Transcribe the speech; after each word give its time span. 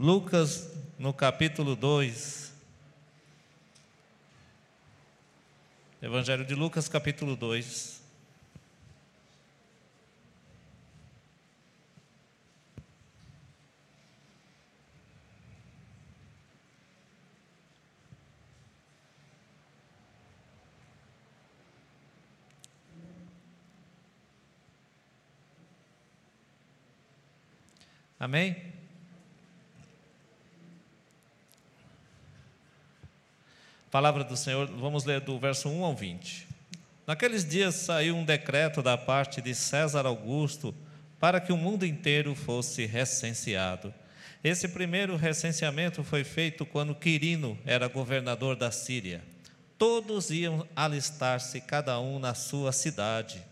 Lucas, 0.00 0.72
no 0.98 1.12
capítulo 1.12 1.76
2. 1.76 2.54
Evangelho 6.00 6.42
de 6.42 6.54
Lucas, 6.54 6.88
capítulo 6.88 7.36
2. 7.36 8.00
Amém? 28.18 28.69
Palavra 33.90 34.22
do 34.22 34.36
Senhor, 34.36 34.68
vamos 34.68 35.04
ler 35.04 35.20
do 35.20 35.36
verso 35.36 35.68
1 35.68 35.84
ao 35.84 35.96
20. 35.96 36.46
Naqueles 37.04 37.44
dias 37.44 37.74
saiu 37.74 38.16
um 38.16 38.24
decreto 38.24 38.80
da 38.82 38.96
parte 38.96 39.42
de 39.42 39.52
César 39.52 40.06
Augusto 40.06 40.72
para 41.18 41.40
que 41.40 41.52
o 41.52 41.56
mundo 41.56 41.84
inteiro 41.84 42.36
fosse 42.36 42.86
recenseado. 42.86 43.92
Esse 44.44 44.68
primeiro 44.68 45.16
recenseamento 45.16 46.04
foi 46.04 46.22
feito 46.22 46.64
quando 46.64 46.94
Quirino 46.94 47.58
era 47.66 47.88
governador 47.88 48.54
da 48.54 48.70
Síria. 48.70 49.24
Todos 49.76 50.30
iam 50.30 50.64
alistar-se, 50.76 51.60
cada 51.60 51.98
um 51.98 52.20
na 52.20 52.32
sua 52.32 52.70
cidade. 52.70 53.42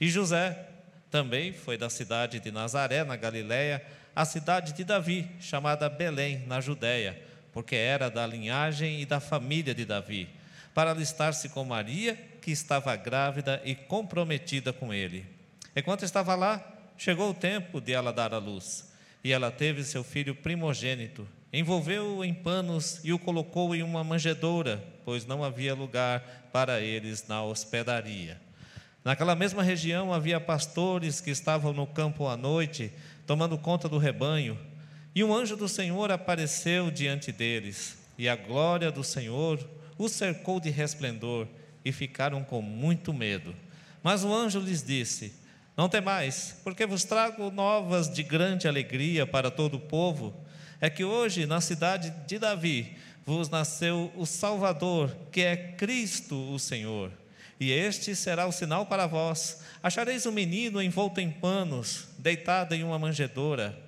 E 0.00 0.08
José 0.08 0.64
também 1.10 1.52
foi 1.52 1.76
da 1.76 1.90
cidade 1.90 2.38
de 2.38 2.52
Nazaré, 2.52 3.02
na 3.02 3.16
Galiléia, 3.16 3.84
a 4.14 4.24
cidade 4.24 4.74
de 4.74 4.84
Davi, 4.84 5.28
chamada 5.40 5.88
Belém, 5.88 6.44
na 6.46 6.60
Judéia, 6.60 7.20
porque 7.58 7.74
era 7.74 8.08
da 8.08 8.24
linhagem 8.24 9.00
e 9.00 9.04
da 9.04 9.18
família 9.18 9.74
de 9.74 9.84
Davi, 9.84 10.28
para 10.72 10.92
alistar-se 10.92 11.48
com 11.48 11.64
Maria, 11.64 12.16
que 12.40 12.52
estava 12.52 12.94
grávida 12.94 13.60
e 13.64 13.74
comprometida 13.74 14.72
com 14.72 14.94
ele. 14.94 15.26
Enquanto 15.74 16.04
estava 16.04 16.36
lá, 16.36 16.64
chegou 16.96 17.30
o 17.30 17.34
tempo 17.34 17.80
de 17.80 17.92
ela 17.92 18.12
dar 18.12 18.32
à 18.32 18.38
luz, 18.38 18.92
e 19.24 19.32
ela 19.32 19.50
teve 19.50 19.82
seu 19.82 20.04
filho 20.04 20.36
primogênito. 20.36 21.26
Envolveu-o 21.52 22.24
em 22.24 22.32
panos 22.32 23.00
e 23.02 23.12
o 23.12 23.18
colocou 23.18 23.74
em 23.74 23.82
uma 23.82 24.04
manjedoura, 24.04 24.80
pois 25.04 25.26
não 25.26 25.42
havia 25.42 25.74
lugar 25.74 26.48
para 26.52 26.80
eles 26.80 27.26
na 27.26 27.42
hospedaria. 27.42 28.40
Naquela 29.04 29.34
mesma 29.34 29.64
região 29.64 30.14
havia 30.14 30.38
pastores 30.38 31.20
que 31.20 31.32
estavam 31.32 31.72
no 31.72 31.88
campo 31.88 32.28
à 32.28 32.36
noite, 32.36 32.92
tomando 33.26 33.58
conta 33.58 33.88
do 33.88 33.98
rebanho, 33.98 34.56
e 35.14 35.24
um 35.24 35.34
anjo 35.34 35.56
do 35.56 35.68
Senhor 35.68 36.10
apareceu 36.10 36.90
diante 36.90 37.32
deles, 37.32 37.98
e 38.16 38.28
a 38.28 38.36
glória 38.36 38.90
do 38.90 39.02
Senhor 39.02 39.58
os 39.96 40.12
cercou 40.12 40.60
de 40.60 40.70
resplendor, 40.70 41.46
e 41.84 41.92
ficaram 41.92 42.44
com 42.44 42.60
muito 42.60 43.12
medo. 43.12 43.54
Mas 44.02 44.24
o 44.24 44.32
anjo 44.32 44.60
lhes 44.60 44.82
disse: 44.82 45.32
Não 45.76 45.88
temais, 45.88 46.60
porque 46.62 46.86
vos 46.86 47.04
trago 47.04 47.50
novas 47.50 48.12
de 48.12 48.22
grande 48.22 48.68
alegria 48.68 49.26
para 49.26 49.50
todo 49.50 49.76
o 49.76 49.80
povo. 49.80 50.34
É 50.80 50.88
que 50.88 51.04
hoje, 51.04 51.46
na 51.46 51.60
cidade 51.60 52.10
de 52.26 52.38
Davi, 52.38 52.96
vos 53.26 53.48
nasceu 53.48 54.12
o 54.16 54.24
Salvador, 54.24 55.16
que 55.32 55.40
é 55.40 55.56
Cristo 55.56 56.36
o 56.52 56.58
Senhor. 56.58 57.10
E 57.60 57.72
este 57.72 58.14
será 58.14 58.46
o 58.46 58.52
sinal 58.52 58.86
para 58.86 59.06
vós: 59.06 59.62
achareis 59.82 60.26
um 60.26 60.32
menino 60.32 60.80
envolto 60.80 61.20
em 61.20 61.30
panos, 61.30 62.08
deitado 62.18 62.74
em 62.74 62.84
uma 62.84 62.98
manjedoura. 62.98 63.87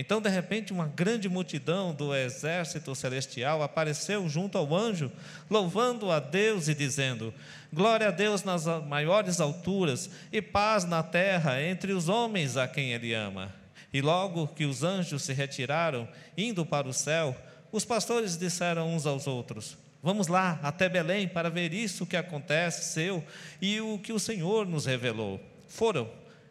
Então, 0.00 0.20
de 0.20 0.28
repente, 0.28 0.72
uma 0.72 0.86
grande 0.86 1.28
multidão 1.28 1.92
do 1.92 2.14
exército 2.14 2.94
celestial 2.94 3.64
apareceu 3.64 4.28
junto 4.28 4.56
ao 4.56 4.72
anjo, 4.72 5.10
louvando 5.50 6.12
a 6.12 6.20
Deus 6.20 6.68
e 6.68 6.74
dizendo: 6.74 7.34
Glória 7.72 8.06
a 8.06 8.12
Deus 8.12 8.44
nas 8.44 8.64
maiores 8.86 9.40
alturas 9.40 10.08
e 10.30 10.40
paz 10.40 10.84
na 10.84 11.02
terra 11.02 11.60
entre 11.60 11.92
os 11.92 12.08
homens 12.08 12.56
a 12.56 12.68
quem 12.68 12.92
Ele 12.92 13.12
ama. 13.12 13.52
E 13.92 14.00
logo 14.00 14.46
que 14.46 14.66
os 14.66 14.84
anjos 14.84 15.22
se 15.22 15.32
retiraram, 15.32 16.06
indo 16.36 16.64
para 16.64 16.86
o 16.86 16.92
céu, 16.92 17.36
os 17.72 17.84
pastores 17.84 18.38
disseram 18.38 18.94
uns 18.94 19.04
aos 19.04 19.26
outros: 19.26 19.76
Vamos 20.00 20.28
lá 20.28 20.60
até 20.62 20.88
Belém 20.88 21.26
para 21.26 21.50
ver 21.50 21.74
isso 21.74 22.06
que 22.06 22.16
aconteceu 22.16 23.24
e 23.60 23.80
o 23.80 23.98
que 23.98 24.12
o 24.12 24.20
Senhor 24.20 24.64
nos 24.64 24.86
revelou. 24.86 25.40
Foram, 25.66 26.08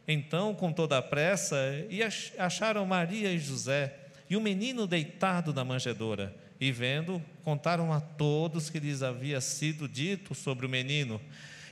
então, 0.07 0.55
com 0.55 0.71
toda 0.71 0.97
a 0.97 1.01
pressa, 1.01 1.57
e 1.89 2.01
acharam 2.37 2.85
Maria 2.85 3.31
e 3.31 3.39
José 3.39 3.93
e 4.29 4.37
o 4.37 4.41
menino 4.41 4.87
deitado 4.87 5.53
na 5.53 5.65
manjedoura. 5.65 6.33
E 6.59 6.71
vendo, 6.71 7.21
contaram 7.43 7.91
a 7.91 7.99
todos 7.99 8.69
que 8.69 8.79
lhes 8.79 9.03
havia 9.03 9.41
sido 9.41 9.87
dito 9.87 10.33
sobre 10.33 10.65
o 10.65 10.69
menino. 10.69 11.19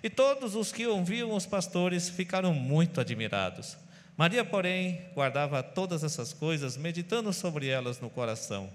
E 0.04 0.10
todos 0.10 0.54
os 0.54 0.72
que 0.72 0.86
ouviam 0.86 1.32
os 1.32 1.46
pastores 1.46 2.10
ficaram 2.10 2.54
muito 2.54 3.00
admirados. 3.00 3.78
Maria, 4.18 4.46
porém, 4.46 5.02
guardava 5.14 5.64
todas 5.64 6.04
essas 6.04 6.34
coisas, 6.34 6.78
meditando 6.78 7.34
sobre 7.34 7.68
elas 7.68 8.00
no 8.00 8.10
coração. 8.10 8.70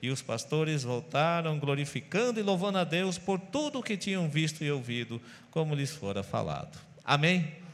E 0.00 0.10
os 0.10 0.22
pastores 0.22 0.82
voltaram 0.82 1.58
glorificando 1.58 2.38
e 2.38 2.42
louvando 2.42 2.78
a 2.78 2.84
Deus 2.84 3.18
por 3.18 3.40
tudo 3.40 3.78
o 3.78 3.82
que 3.82 3.96
tinham 3.96 4.28
visto 4.28 4.62
e 4.62 4.70
ouvido, 4.70 5.20
como 5.50 5.74
lhes 5.74 5.90
fora 5.90 6.22
falado. 6.22 6.78
Amém? 7.04 7.65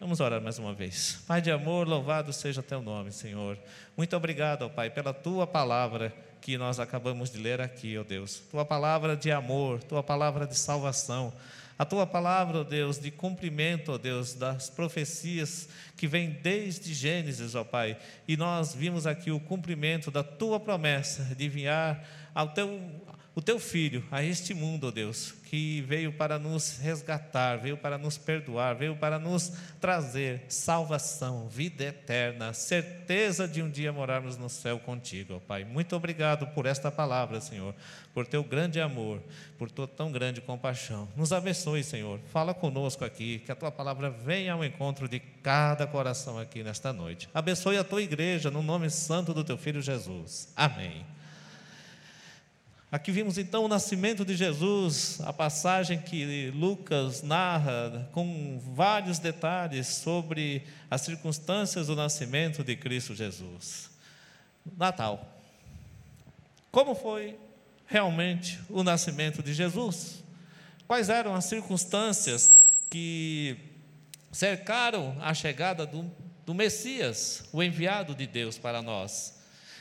Vamos 0.00 0.18
orar 0.18 0.40
mais 0.40 0.58
uma 0.58 0.72
vez. 0.72 1.22
Pai 1.26 1.42
de 1.42 1.50
amor, 1.50 1.86
louvado 1.86 2.32
seja 2.32 2.62
teu 2.62 2.80
nome, 2.80 3.12
Senhor. 3.12 3.58
Muito 3.94 4.16
obrigado, 4.16 4.62
ó 4.62 4.68
Pai, 4.70 4.88
pela 4.88 5.12
tua 5.12 5.46
palavra 5.46 6.10
que 6.40 6.56
nós 6.56 6.80
acabamos 6.80 7.30
de 7.30 7.38
ler 7.38 7.60
aqui, 7.60 7.98
ó 7.98 8.02
Deus. 8.02 8.42
Tua 8.50 8.64
palavra 8.64 9.14
de 9.14 9.30
amor, 9.30 9.82
tua 9.82 10.02
palavra 10.02 10.46
de 10.46 10.56
salvação. 10.56 11.30
A 11.78 11.84
tua 11.84 12.06
palavra, 12.06 12.60
ó 12.60 12.64
Deus, 12.64 12.98
de 12.98 13.10
cumprimento, 13.10 13.92
ó 13.92 13.98
Deus, 13.98 14.32
das 14.32 14.70
profecias 14.70 15.68
que 15.98 16.06
vêm 16.06 16.30
desde 16.30 16.94
Gênesis, 16.94 17.54
ó 17.54 17.62
Pai. 17.62 17.98
E 18.26 18.38
nós 18.38 18.74
vimos 18.74 19.06
aqui 19.06 19.30
o 19.30 19.38
cumprimento 19.38 20.10
da 20.10 20.22
tua 20.22 20.58
promessa 20.58 21.34
de 21.34 21.44
enviar 21.44 22.02
ao 22.34 22.48
teu, 22.48 22.80
o 23.40 23.42
teu 23.42 23.58
filho 23.58 24.04
a 24.10 24.22
este 24.22 24.52
mundo, 24.52 24.88
ó 24.88 24.90
Deus, 24.90 25.32
que 25.44 25.80
veio 25.80 26.12
para 26.12 26.38
nos 26.38 26.76
resgatar, 26.76 27.56
veio 27.56 27.74
para 27.74 27.96
nos 27.96 28.18
perdoar, 28.18 28.76
veio 28.76 28.94
para 28.94 29.18
nos 29.18 29.50
trazer 29.80 30.44
salvação, 30.46 31.48
vida 31.48 31.84
eterna, 31.84 32.52
certeza 32.52 33.48
de 33.48 33.62
um 33.62 33.70
dia 33.70 33.94
morarmos 33.94 34.36
no 34.36 34.50
céu 34.50 34.78
contigo, 34.78 35.36
ó 35.36 35.38
Pai. 35.38 35.64
Muito 35.64 35.96
obrigado 35.96 36.48
por 36.48 36.66
esta 36.66 36.90
palavra, 36.90 37.40
Senhor, 37.40 37.74
por 38.12 38.26
teu 38.26 38.44
grande 38.44 38.78
amor, 38.78 39.22
por 39.56 39.70
tua 39.70 39.88
tão 39.88 40.12
grande 40.12 40.42
compaixão. 40.42 41.08
Nos 41.16 41.32
abençoe, 41.32 41.82
Senhor. 41.82 42.20
Fala 42.30 42.52
conosco 42.52 43.06
aqui, 43.06 43.38
que 43.38 43.50
a 43.50 43.56
tua 43.56 43.72
palavra 43.72 44.10
venha 44.10 44.52
ao 44.52 44.62
encontro 44.62 45.08
de 45.08 45.18
cada 45.18 45.86
coração 45.86 46.38
aqui 46.38 46.62
nesta 46.62 46.92
noite. 46.92 47.26
Abençoe 47.32 47.78
a 47.78 47.84
tua 47.84 48.02
igreja 48.02 48.50
no 48.50 48.62
nome 48.62 48.90
santo 48.90 49.32
do 49.32 49.42
teu 49.42 49.56
filho 49.56 49.80
Jesus. 49.80 50.52
Amém. 50.54 51.06
Aqui 52.92 53.12
vimos 53.12 53.38
então 53.38 53.64
o 53.64 53.68
nascimento 53.68 54.24
de 54.24 54.34
Jesus, 54.34 55.20
a 55.20 55.32
passagem 55.32 56.00
que 56.02 56.50
Lucas 56.50 57.22
narra 57.22 58.08
com 58.10 58.60
vários 58.74 59.20
detalhes 59.20 59.86
sobre 59.86 60.64
as 60.90 61.02
circunstâncias 61.02 61.86
do 61.86 61.94
nascimento 61.94 62.64
de 62.64 62.74
Cristo 62.74 63.14
Jesus. 63.14 63.90
Natal. 64.76 65.40
Como 66.72 66.96
foi 66.96 67.38
realmente 67.86 68.58
o 68.68 68.82
nascimento 68.82 69.40
de 69.40 69.54
Jesus? 69.54 70.24
Quais 70.88 71.08
eram 71.08 71.32
as 71.32 71.44
circunstâncias 71.44 72.58
que 72.90 73.56
cercaram 74.32 75.16
a 75.20 75.32
chegada 75.32 75.86
do, 75.86 76.10
do 76.44 76.52
Messias, 76.52 77.44
o 77.52 77.62
enviado 77.62 78.16
de 78.16 78.26
Deus 78.26 78.58
para 78.58 78.82
nós? 78.82 79.39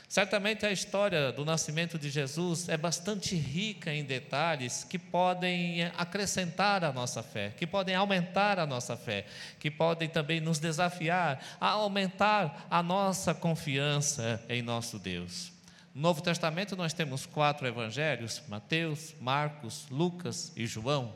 Certamente 0.09 0.65
a 0.65 0.71
história 0.71 1.31
do 1.31 1.45
nascimento 1.45 1.99
de 1.99 2.09
Jesus 2.09 2.67
é 2.67 2.75
bastante 2.75 3.35
rica 3.35 3.93
em 3.93 4.03
detalhes 4.03 4.83
que 4.83 4.97
podem 4.97 5.83
acrescentar 5.95 6.83
a 6.83 6.91
nossa 6.91 7.21
fé, 7.21 7.53
que 7.55 7.67
podem 7.67 7.93
aumentar 7.93 8.57
a 8.57 8.65
nossa 8.65 8.97
fé, 8.97 9.27
que 9.59 9.69
podem 9.69 10.09
também 10.09 10.41
nos 10.41 10.57
desafiar 10.57 11.39
a 11.61 11.67
aumentar 11.67 12.65
a 12.71 12.81
nossa 12.81 13.35
confiança 13.35 14.43
em 14.49 14.63
nosso 14.63 14.97
Deus. 14.97 15.51
No 15.93 16.01
Novo 16.01 16.23
Testamento 16.23 16.75
nós 16.75 16.91
temos 16.91 17.27
quatro 17.27 17.67
evangelhos: 17.67 18.41
Mateus, 18.47 19.13
Marcos, 19.21 19.85
Lucas 19.91 20.51
e 20.55 20.65
João. 20.65 21.13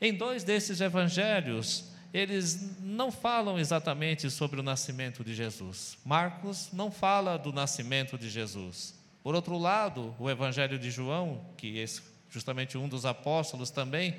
Em 0.00 0.14
dois 0.14 0.42
desses 0.42 0.80
evangelhos, 0.80 1.89
eles 2.12 2.78
não 2.80 3.10
falam 3.12 3.58
exatamente 3.58 4.30
sobre 4.30 4.58
o 4.58 4.62
nascimento 4.62 5.22
de 5.22 5.34
Jesus. 5.34 5.96
Marcos 6.04 6.70
não 6.72 6.90
fala 6.90 7.36
do 7.38 7.52
nascimento 7.52 8.18
de 8.18 8.28
Jesus. 8.28 8.94
Por 9.22 9.34
outro 9.34 9.56
lado, 9.58 10.14
o 10.18 10.28
Evangelho 10.28 10.78
de 10.78 10.90
João, 10.90 11.44
que 11.56 11.80
é 11.80 11.86
justamente 12.28 12.76
um 12.76 12.88
dos 12.88 13.04
apóstolos 13.04 13.70
também, 13.70 14.16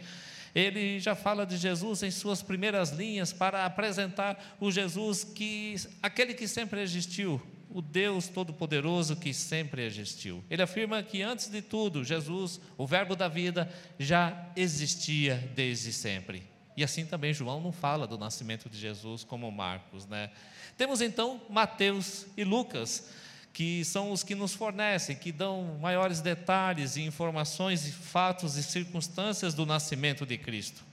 ele 0.54 1.00
já 1.00 1.16
fala 1.16 1.46
de 1.46 1.58
Jesus 1.58 2.04
em 2.04 2.12
suas 2.12 2.42
primeiras 2.42 2.92
linhas 2.92 3.32
para 3.34 3.66
apresentar 3.66 4.58
o 4.60 4.70
Jesus 4.70 5.24
que 5.24 5.76
aquele 6.04 6.34
que 6.34 6.48
sempre 6.48 6.82
existiu, 6.82 7.42
o 7.70 7.82
Deus 7.82 8.28
Todo-Poderoso 8.28 9.16
que 9.16 9.34
sempre 9.34 9.86
existiu. 9.86 10.44
Ele 10.50 10.62
afirma 10.62 11.02
que 11.02 11.22
antes 11.22 11.50
de 11.50 11.62
tudo, 11.62 12.04
Jesus, 12.04 12.60
o 12.78 12.86
Verbo 12.86 13.16
da 13.16 13.30
vida, 13.30 13.72
já 13.98 14.50
existia 14.56 15.36
desde 15.56 15.94
sempre. 15.94 16.51
E 16.76 16.84
assim 16.84 17.06
também 17.06 17.34
João 17.34 17.62
não 17.62 17.72
fala 17.72 18.08
do 18.08 18.18
nascimento 18.18 18.70
de 18.70 18.78
Jesus 18.78 19.24
como 19.24 19.52
Marcos, 19.52 20.06
né? 20.06 20.30
Temos 20.78 21.02
então 21.02 21.42
Mateus 21.50 22.26
e 22.38 22.44
Lucas, 22.44 23.10
que 23.54 23.84
são 23.84 24.12
os 24.12 24.24
que 24.24 24.34
nos 24.34 24.54
fornecem, 24.54 25.16
que 25.16 25.32
dão 25.32 25.78
maiores 25.82 26.22
detalhes 26.22 26.96
e 26.96 27.02
informações 27.02 27.86
e 27.86 27.92
fatos 27.92 28.56
e 28.56 28.64
circunstâncias 28.64 29.54
do 29.54 29.66
nascimento 29.66 30.26
de 30.26 30.38
Cristo. 30.38 30.84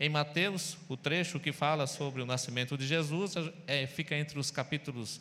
Em 0.00 0.08
Mateus, 0.08 0.76
o 0.88 0.96
trecho 0.96 1.40
que 1.40 1.52
fala 1.52 1.86
sobre 1.86 2.22
o 2.22 2.26
nascimento 2.26 2.78
de 2.78 2.86
Jesus 2.86 3.34
é, 3.66 3.86
fica 3.86 4.16
entre 4.16 4.38
os 4.38 4.50
capítulos 4.50 5.20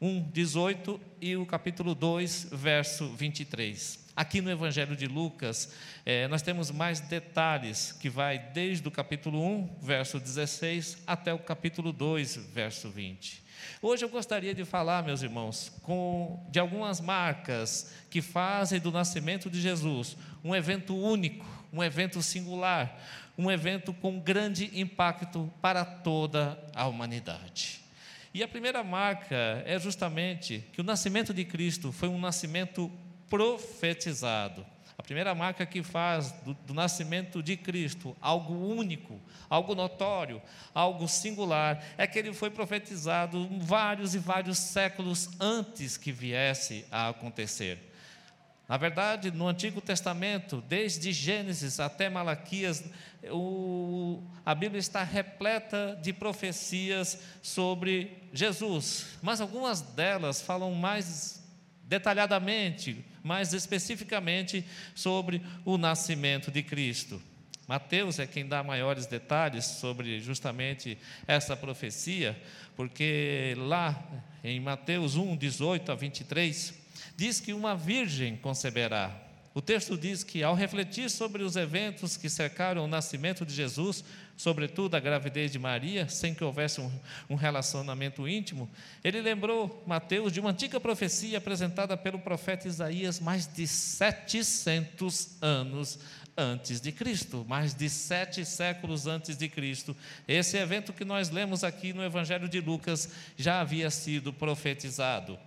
1, 0.00 0.30
18 0.30 1.00
e 1.20 1.36
o 1.36 1.44
capítulo 1.44 1.94
2, 1.94 2.48
verso 2.52 3.08
23. 3.10 4.01
Aqui 4.14 4.42
no 4.42 4.50
Evangelho 4.50 4.94
de 4.94 5.06
Lucas, 5.06 5.72
é, 6.04 6.28
nós 6.28 6.42
temos 6.42 6.70
mais 6.70 7.00
detalhes, 7.00 7.92
que 7.92 8.10
vai 8.10 8.38
desde 8.38 8.86
o 8.86 8.90
capítulo 8.90 9.42
1, 9.42 9.78
verso 9.80 10.20
16, 10.20 10.98
até 11.06 11.32
o 11.32 11.38
capítulo 11.38 11.94
2, 11.94 12.36
verso 12.52 12.90
20. 12.90 13.42
Hoje 13.80 14.04
eu 14.04 14.10
gostaria 14.10 14.54
de 14.54 14.66
falar, 14.66 15.02
meus 15.02 15.22
irmãos, 15.22 15.72
com, 15.82 16.46
de 16.50 16.58
algumas 16.58 17.00
marcas 17.00 17.90
que 18.10 18.20
fazem 18.20 18.78
do 18.78 18.92
nascimento 18.92 19.48
de 19.48 19.58
Jesus 19.58 20.14
um 20.44 20.54
evento 20.54 20.94
único, 20.94 21.46
um 21.72 21.82
evento 21.82 22.22
singular, 22.22 22.94
um 23.38 23.50
evento 23.50 23.94
com 23.94 24.20
grande 24.20 24.78
impacto 24.78 25.50
para 25.62 25.86
toda 25.86 26.62
a 26.74 26.86
humanidade. 26.86 27.80
E 28.34 28.42
a 28.42 28.48
primeira 28.48 28.84
marca 28.84 29.62
é 29.64 29.78
justamente 29.78 30.64
que 30.70 30.82
o 30.82 30.84
nascimento 30.84 31.32
de 31.32 31.46
Cristo 31.46 31.90
foi 31.92 32.10
um 32.10 32.20
nascimento 32.20 32.92
profetizado. 33.32 34.66
A 34.98 35.02
primeira 35.02 35.34
marca 35.34 35.64
que 35.64 35.82
faz 35.82 36.32
do, 36.44 36.52
do, 36.52 36.74
nascimento 36.74 37.42
de 37.42 37.56
Cristo 37.56 38.14
algo 38.20 38.52
único, 38.52 39.18
algo 39.48 39.74
notório, 39.74 40.42
algo 40.74 41.08
singular, 41.08 41.82
é 41.96 42.06
que 42.06 42.18
ele 42.18 42.34
foi 42.34 42.50
profetizado 42.50 43.48
vários 43.58 44.14
e 44.14 44.18
vários 44.18 44.58
séculos 44.58 45.30
antes 45.40 45.96
que 45.96 46.12
viesse 46.12 46.84
a 46.92 47.08
acontecer. 47.08 47.90
Na 48.68 48.76
verdade, 48.76 49.30
no 49.30 49.48
Antigo 49.48 49.80
Testamento, 49.80 50.62
desde 50.68 51.10
Gênesis 51.10 51.80
até 51.80 52.10
Malaquias, 52.10 52.84
o, 53.30 54.22
a 54.44 54.54
Bíblia 54.54 54.78
está 54.78 55.02
repleta 55.02 55.98
de 56.02 56.12
profecias 56.12 57.18
sobre 57.40 58.28
Jesus, 58.30 59.06
mas 59.22 59.40
algumas 59.40 59.80
delas 59.80 60.42
falam 60.42 60.74
mais 60.74 61.42
detalhadamente, 61.84 63.04
mais 63.22 63.52
especificamente 63.52 64.64
sobre 64.94 65.42
o 65.64 65.78
nascimento 65.78 66.50
de 66.50 66.62
Cristo. 66.62 67.20
Mateus 67.66 68.18
é 68.18 68.26
quem 68.26 68.46
dá 68.46 68.62
maiores 68.62 69.06
detalhes 69.06 69.64
sobre 69.64 70.20
justamente 70.20 70.98
essa 71.26 71.56
profecia, 71.56 72.40
porque 72.76 73.54
lá 73.56 74.02
em 74.42 74.60
Mateus 74.60 75.16
1, 75.16 75.36
18 75.36 75.92
a 75.92 75.94
23, 75.94 76.74
diz 77.16 77.40
que 77.40 77.52
uma 77.52 77.76
virgem 77.76 78.36
conceberá. 78.36 79.31
O 79.54 79.60
texto 79.60 79.98
diz 79.98 80.24
que, 80.24 80.42
ao 80.42 80.54
refletir 80.54 81.10
sobre 81.10 81.42
os 81.42 81.56
eventos 81.56 82.16
que 82.16 82.30
cercaram 82.30 82.84
o 82.84 82.88
nascimento 82.88 83.44
de 83.44 83.52
Jesus, 83.52 84.02
sobretudo 84.34 84.94
a 84.94 85.00
gravidez 85.00 85.52
de 85.52 85.58
Maria, 85.58 86.08
sem 86.08 86.34
que 86.34 86.42
houvesse 86.42 86.80
um, 86.80 86.90
um, 87.28 87.34
relacionamento 87.34 88.26
íntimo, 88.26 88.70
ele 89.04 89.20
lembrou 89.20 89.82
Mateus 89.86 90.32
de 90.32 90.40
uma 90.40 90.50
antiga 90.50 90.80
profecia 90.80 91.36
apresentada 91.36 91.96
pelo 91.96 92.18
profeta 92.18 92.66
Isaías 92.66 93.20
mais 93.20 93.46
de 93.46 93.66
700 93.66 95.42
anos 95.42 95.98
antes 96.36 96.80
de 96.80 96.90
Cristo, 96.90 97.44
mais 97.46 97.74
de 97.74 97.90
sete 97.90 98.44
séculos 98.44 99.06
antes 99.06 99.36
de 99.36 99.48
Cristo. 99.48 99.94
Esse 100.26 100.56
evento 100.56 100.92
que 100.92 101.04
nós 101.04 101.28
lemos 101.28 101.62
aqui 101.62 101.92
no 101.92 102.02
Evangelho 102.02 102.48
de 102.48 102.60
Lucas 102.60 103.10
já 103.36 103.60
havia 103.60 103.90
sido 103.90 104.32
profetizado. 104.32 105.38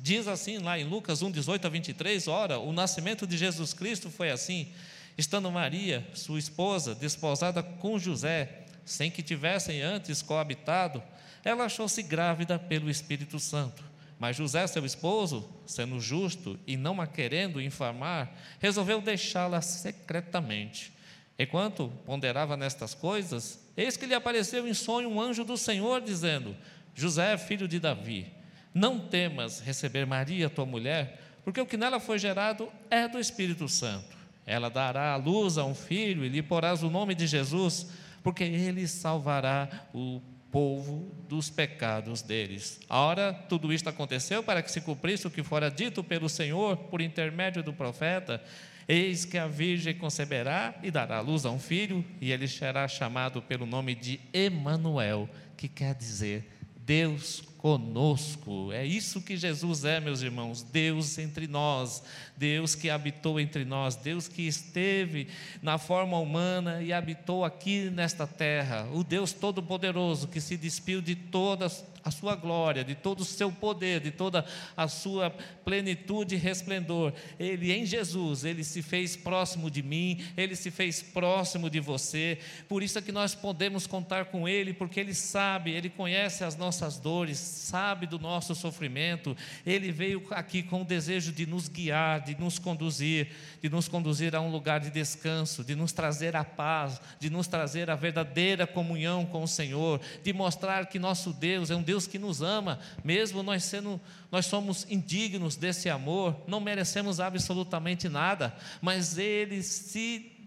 Diz 0.00 0.28
assim 0.28 0.58
lá 0.58 0.78
em 0.78 0.84
Lucas 0.84 1.22
1, 1.22 1.30
18 1.30 1.66
a 1.66 1.70
23: 1.70 2.28
Ora, 2.28 2.58
o 2.58 2.72
nascimento 2.72 3.26
de 3.26 3.36
Jesus 3.36 3.74
Cristo 3.74 4.10
foi 4.10 4.30
assim, 4.30 4.72
estando 5.16 5.50
Maria, 5.50 6.06
sua 6.14 6.38
esposa, 6.38 6.94
desposada 6.94 7.62
com 7.62 7.98
José, 7.98 8.64
sem 8.84 9.10
que 9.10 9.22
tivessem 9.22 9.82
antes 9.82 10.22
coabitado, 10.22 11.02
ela 11.44 11.64
achou-se 11.64 12.02
grávida 12.02 12.58
pelo 12.58 12.88
Espírito 12.88 13.40
Santo. 13.40 13.82
Mas 14.18 14.36
José, 14.36 14.66
seu 14.66 14.84
esposo, 14.84 15.48
sendo 15.66 16.00
justo 16.00 16.58
e 16.66 16.76
não 16.76 17.00
a 17.00 17.06
querendo 17.06 17.60
infamar, 17.60 18.32
resolveu 18.58 19.00
deixá-la 19.00 19.60
secretamente. 19.60 20.92
Enquanto 21.38 21.92
ponderava 22.04 22.56
nestas 22.56 22.94
coisas, 22.94 23.60
eis 23.76 23.96
que 23.96 24.06
lhe 24.06 24.14
apareceu 24.14 24.66
em 24.66 24.74
sonho 24.74 25.08
um 25.08 25.20
anjo 25.20 25.44
do 25.44 25.56
Senhor, 25.56 26.00
dizendo: 26.00 26.56
José, 26.94 27.36
filho 27.38 27.68
de 27.68 27.78
Davi, 27.78 28.32
não 28.72 28.98
temas 28.98 29.60
receber 29.60 30.06
Maria, 30.06 30.50
tua 30.50 30.66
mulher, 30.66 31.20
porque 31.44 31.60
o 31.60 31.66
que 31.66 31.76
nela 31.76 31.98
foi 31.98 32.18
gerado 32.18 32.68
é 32.90 33.08
do 33.08 33.18
Espírito 33.18 33.68
Santo. 33.68 34.16
Ela 34.46 34.68
dará 34.68 35.12
à 35.12 35.16
luz 35.16 35.58
a 35.58 35.64
um 35.64 35.74
filho 35.74 36.24
e 36.24 36.28
lhe 36.28 36.42
porás 36.42 36.82
o 36.82 36.90
nome 36.90 37.14
de 37.14 37.26
Jesus, 37.26 37.88
porque 38.22 38.44
ele 38.44 38.86
salvará 38.88 39.68
o 39.92 40.20
povo 40.50 41.14
dos 41.28 41.50
pecados 41.50 42.22
deles. 42.22 42.80
A 42.88 42.98
hora 42.98 43.32
tudo 43.32 43.72
isto 43.72 43.88
aconteceu 43.88 44.42
para 44.42 44.62
que 44.62 44.70
se 44.70 44.80
cumprisse 44.80 45.26
o 45.26 45.30
que 45.30 45.42
fora 45.42 45.70
dito 45.70 46.02
pelo 46.02 46.28
Senhor 46.28 46.76
por 46.76 47.00
intermédio 47.00 47.62
do 47.62 47.72
profeta. 47.72 48.42
Eis 48.88 49.26
que 49.26 49.36
a 49.36 49.46
virgem 49.46 49.94
conceberá 49.94 50.74
e 50.82 50.90
dará 50.90 51.20
luz 51.20 51.44
a 51.44 51.50
um 51.50 51.58
filho, 51.58 52.02
e 52.20 52.32
ele 52.32 52.48
será 52.48 52.88
chamado 52.88 53.42
pelo 53.42 53.66
nome 53.66 53.94
de 53.94 54.18
Emanuel, 54.32 55.28
que 55.58 55.68
quer 55.68 55.94
dizer 55.94 56.50
Deus 56.86 57.42
conosco. 57.58 58.72
É 58.72 58.86
isso 58.86 59.20
que 59.20 59.36
Jesus 59.36 59.84
é, 59.84 60.00
meus 60.00 60.22
irmãos, 60.22 60.62
Deus 60.62 61.18
entre 61.18 61.46
nós, 61.48 62.02
Deus 62.36 62.74
que 62.74 62.88
habitou 62.88 63.38
entre 63.38 63.64
nós, 63.64 63.96
Deus 63.96 64.28
que 64.28 64.46
esteve 64.46 65.26
na 65.60 65.76
forma 65.76 66.18
humana 66.18 66.80
e 66.80 66.92
habitou 66.92 67.44
aqui 67.44 67.90
nesta 67.90 68.26
terra, 68.26 68.88
o 68.94 69.02
Deus 69.02 69.32
todo-poderoso 69.32 70.28
que 70.28 70.40
se 70.40 70.56
despiu 70.56 71.02
de 71.02 71.16
toda 71.16 71.68
a 72.04 72.10
sua 72.10 72.34
glória, 72.34 72.84
de 72.84 72.94
todo 72.94 73.20
o 73.20 73.24
seu 73.24 73.52
poder, 73.52 74.00
de 74.00 74.10
toda 74.10 74.44
a 74.76 74.88
sua 74.88 75.30
plenitude 75.64 76.34
e 76.34 76.38
resplendor. 76.38 77.12
Ele 77.38 77.72
em 77.72 77.84
Jesus, 77.84 78.44
ele 78.44 78.64
se 78.64 78.82
fez 78.82 79.16
próximo 79.16 79.70
de 79.70 79.82
mim, 79.82 80.20
ele 80.36 80.56
se 80.56 80.70
fez 80.70 81.02
próximo 81.02 81.68
de 81.68 81.80
você. 81.80 82.38
Por 82.68 82.82
isso 82.82 82.98
é 82.98 83.02
que 83.02 83.12
nós 83.12 83.34
podemos 83.34 83.86
contar 83.86 84.26
com 84.26 84.48
ele, 84.48 84.72
porque 84.72 85.00
ele 85.00 85.14
sabe, 85.14 85.72
ele 85.72 85.90
conhece 85.90 86.44
as 86.44 86.56
nossas 86.56 86.98
dores, 86.98 87.38
sabe 87.48 88.06
do 88.06 88.18
nosso 88.18 88.54
sofrimento. 88.54 89.36
Ele 89.64 89.90
veio 89.90 90.24
aqui 90.30 90.62
com 90.62 90.82
o 90.82 90.84
desejo 90.84 91.32
de 91.32 91.46
nos 91.46 91.68
guiar, 91.68 92.20
de 92.20 92.38
nos 92.38 92.58
conduzir, 92.58 93.28
de 93.60 93.68
nos 93.68 93.88
conduzir 93.88 94.36
a 94.36 94.40
um 94.40 94.50
lugar 94.50 94.80
de 94.80 94.90
descanso, 94.90 95.64
de 95.64 95.74
nos 95.74 95.92
trazer 95.92 96.36
a 96.36 96.44
paz, 96.44 97.00
de 97.18 97.30
nos 97.30 97.46
trazer 97.46 97.90
a 97.90 97.96
verdadeira 97.96 98.66
comunhão 98.66 99.26
com 99.26 99.42
o 99.42 99.48
Senhor, 99.48 100.00
de 100.22 100.32
mostrar 100.32 100.86
que 100.86 100.98
nosso 100.98 101.32
Deus 101.32 101.70
é 101.70 101.76
um 101.76 101.82
Deus 101.82 102.06
que 102.06 102.18
nos 102.18 102.42
ama, 102.42 102.78
mesmo 103.02 103.42
nós 103.42 103.64
sendo 103.64 104.00
nós 104.30 104.46
somos 104.46 104.86
indignos 104.90 105.56
desse 105.56 105.88
amor, 105.88 106.36
não 106.46 106.60
merecemos 106.60 107.18
absolutamente 107.18 108.08
nada, 108.08 108.54
mas 108.82 109.16
ele 109.16 109.62
se 109.62 110.37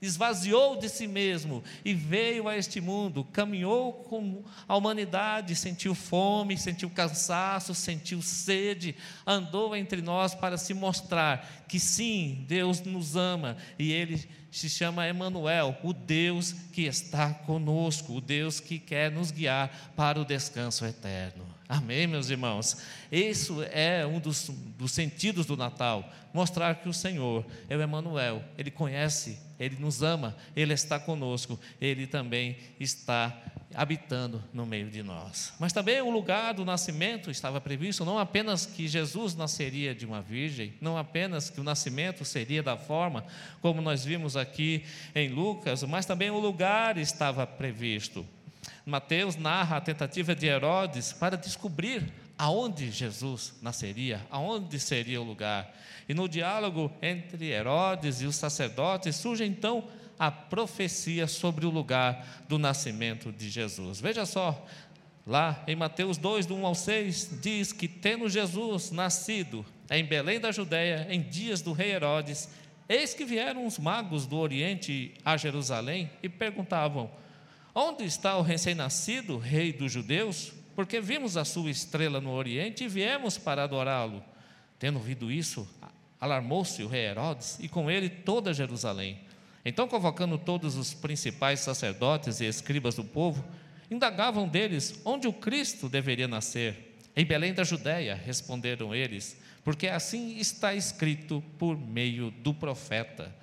esvaziou 0.00 0.78
de 0.78 0.88
si 0.88 1.06
mesmo 1.06 1.62
e 1.84 1.94
veio 1.94 2.48
a 2.48 2.56
este 2.56 2.80
mundo, 2.80 3.24
caminhou 3.24 3.92
com 3.92 4.44
a 4.68 4.76
humanidade, 4.76 5.56
sentiu 5.56 5.94
fome, 5.94 6.58
sentiu 6.58 6.90
cansaço, 6.90 7.74
sentiu 7.74 8.20
sede, 8.20 8.94
andou 9.26 9.74
entre 9.74 10.02
nós 10.02 10.34
para 10.34 10.58
se 10.58 10.74
mostrar 10.74 11.64
que 11.68 11.80
sim, 11.80 12.44
Deus 12.46 12.80
nos 12.80 13.16
ama 13.16 13.56
e 13.78 13.92
ele 13.92 14.28
se 14.50 14.70
chama 14.70 15.08
Emanuel, 15.08 15.76
o 15.82 15.92
Deus 15.92 16.52
que 16.72 16.82
está 16.82 17.34
conosco, 17.34 18.12
o 18.12 18.20
Deus 18.20 18.60
que 18.60 18.78
quer 18.78 19.10
nos 19.10 19.32
guiar 19.32 19.92
para 19.96 20.20
o 20.20 20.24
descanso 20.24 20.84
eterno. 20.84 21.44
Amém, 21.68 22.06
meus 22.06 22.30
irmãos? 22.30 22.76
Isso 23.10 23.64
é 23.72 24.06
um 24.06 24.20
dos, 24.20 24.48
dos 24.78 24.92
sentidos 24.92 25.46
do 25.46 25.56
Natal, 25.56 26.08
mostrar 26.32 26.76
que 26.76 26.88
o 26.88 26.92
Senhor 26.92 27.44
é 27.68 27.76
o 27.76 27.82
Emanuel, 27.82 28.44
Ele 28.56 28.70
conhece, 28.70 29.40
Ele 29.64 29.76
nos 29.78 30.02
ama, 30.02 30.36
Ele 30.54 30.72
está 30.72 30.98
conosco, 30.98 31.58
Ele 31.80 32.06
também 32.06 32.56
está 32.78 33.36
habitando 33.74 34.42
no 34.52 34.64
meio 34.64 34.88
de 34.90 35.02
nós. 35.02 35.52
Mas 35.58 35.72
também 35.72 36.00
o 36.00 36.10
lugar 36.10 36.54
do 36.54 36.64
nascimento 36.64 37.30
estava 37.30 37.60
previsto, 37.60 38.04
não 38.04 38.18
apenas 38.18 38.64
que 38.66 38.86
Jesus 38.86 39.34
nasceria 39.34 39.94
de 39.94 40.06
uma 40.06 40.22
virgem, 40.22 40.74
não 40.80 40.96
apenas 40.96 41.50
que 41.50 41.60
o 41.60 41.64
nascimento 41.64 42.24
seria 42.24 42.62
da 42.62 42.76
forma 42.76 43.24
como 43.60 43.82
nós 43.82 44.04
vimos 44.04 44.36
aqui 44.36 44.84
em 45.14 45.28
Lucas, 45.28 45.82
mas 45.82 46.06
também 46.06 46.30
o 46.30 46.38
lugar 46.38 46.96
estava 46.96 47.46
previsto. 47.46 48.24
Mateus 48.86 49.36
narra 49.36 49.78
a 49.78 49.80
tentativa 49.80 50.34
de 50.34 50.46
Herodes 50.46 51.12
para 51.12 51.36
descobrir 51.36 52.12
aonde 52.36 52.90
Jesus 52.90 53.54
nasceria, 53.62 54.20
aonde 54.30 54.78
seria 54.78 55.20
o 55.20 55.24
lugar. 55.24 55.72
E 56.08 56.14
no 56.14 56.28
diálogo 56.28 56.92
entre 57.00 57.50
Herodes 57.50 58.20
e 58.20 58.26
os 58.26 58.36
sacerdotes 58.36 59.16
surge 59.16 59.44
então 59.44 59.84
a 60.18 60.30
profecia 60.30 61.26
sobre 61.26 61.66
o 61.66 61.70
lugar 61.70 62.44
do 62.48 62.58
nascimento 62.58 63.32
de 63.32 63.48
Jesus. 63.48 64.00
Veja 64.00 64.26
só, 64.26 64.64
lá 65.26 65.62
em 65.66 65.76
Mateus 65.76 66.18
2, 66.18 66.46
do 66.46 66.54
1 66.54 66.66
ao 66.66 66.74
6, 66.74 67.40
diz 67.40 67.72
que 67.72 67.88
tendo 67.88 68.28
Jesus 68.28 68.90
nascido 68.90 69.64
em 69.90 70.04
Belém 70.04 70.40
da 70.40 70.52
Judéia, 70.52 71.06
em 71.10 71.20
dias 71.22 71.60
do 71.60 71.72
rei 71.72 71.92
Herodes, 71.92 72.48
eis 72.88 73.14
que 73.14 73.24
vieram 73.24 73.66
os 73.66 73.78
magos 73.78 74.26
do 74.26 74.36
Oriente 74.36 75.14
a 75.24 75.36
Jerusalém 75.36 76.10
e 76.22 76.28
perguntavam: 76.28 77.10
Onde 77.74 78.04
está 78.04 78.36
o 78.36 78.42
recém-nascido, 78.42 79.38
rei 79.38 79.72
dos 79.72 79.90
judeus? 79.90 80.52
Porque 80.74 81.00
vimos 81.00 81.36
a 81.36 81.44
sua 81.44 81.70
estrela 81.70 82.20
no 82.20 82.32
Oriente 82.32 82.84
e 82.84 82.88
viemos 82.88 83.38
para 83.38 83.64
adorá-lo. 83.64 84.22
Tendo 84.78 84.98
ouvido 84.98 85.30
isso, 85.30 85.68
alarmou-se 86.20 86.82
o 86.82 86.88
rei 86.88 87.06
Herodes 87.06 87.58
e 87.60 87.68
com 87.68 87.90
ele 87.90 88.08
toda 88.08 88.52
Jerusalém. 88.52 89.20
Então, 89.64 89.88
convocando 89.88 90.36
todos 90.36 90.76
os 90.76 90.92
principais 90.92 91.60
sacerdotes 91.60 92.40
e 92.40 92.44
escribas 92.44 92.96
do 92.96 93.04
povo, 93.04 93.44
indagavam 93.90 94.48
deles 94.48 95.00
onde 95.04 95.26
o 95.26 95.32
Cristo 95.32 95.88
deveria 95.88 96.28
nascer. 96.28 96.96
Em 97.16 97.24
Belém 97.24 97.54
da 97.54 97.62
Judéia, 97.62 98.14
responderam 98.14 98.94
eles, 98.94 99.40
porque 99.62 99.86
assim 99.86 100.36
está 100.36 100.74
escrito 100.74 101.42
por 101.58 101.78
meio 101.78 102.30
do 102.30 102.52
profeta. 102.52 103.34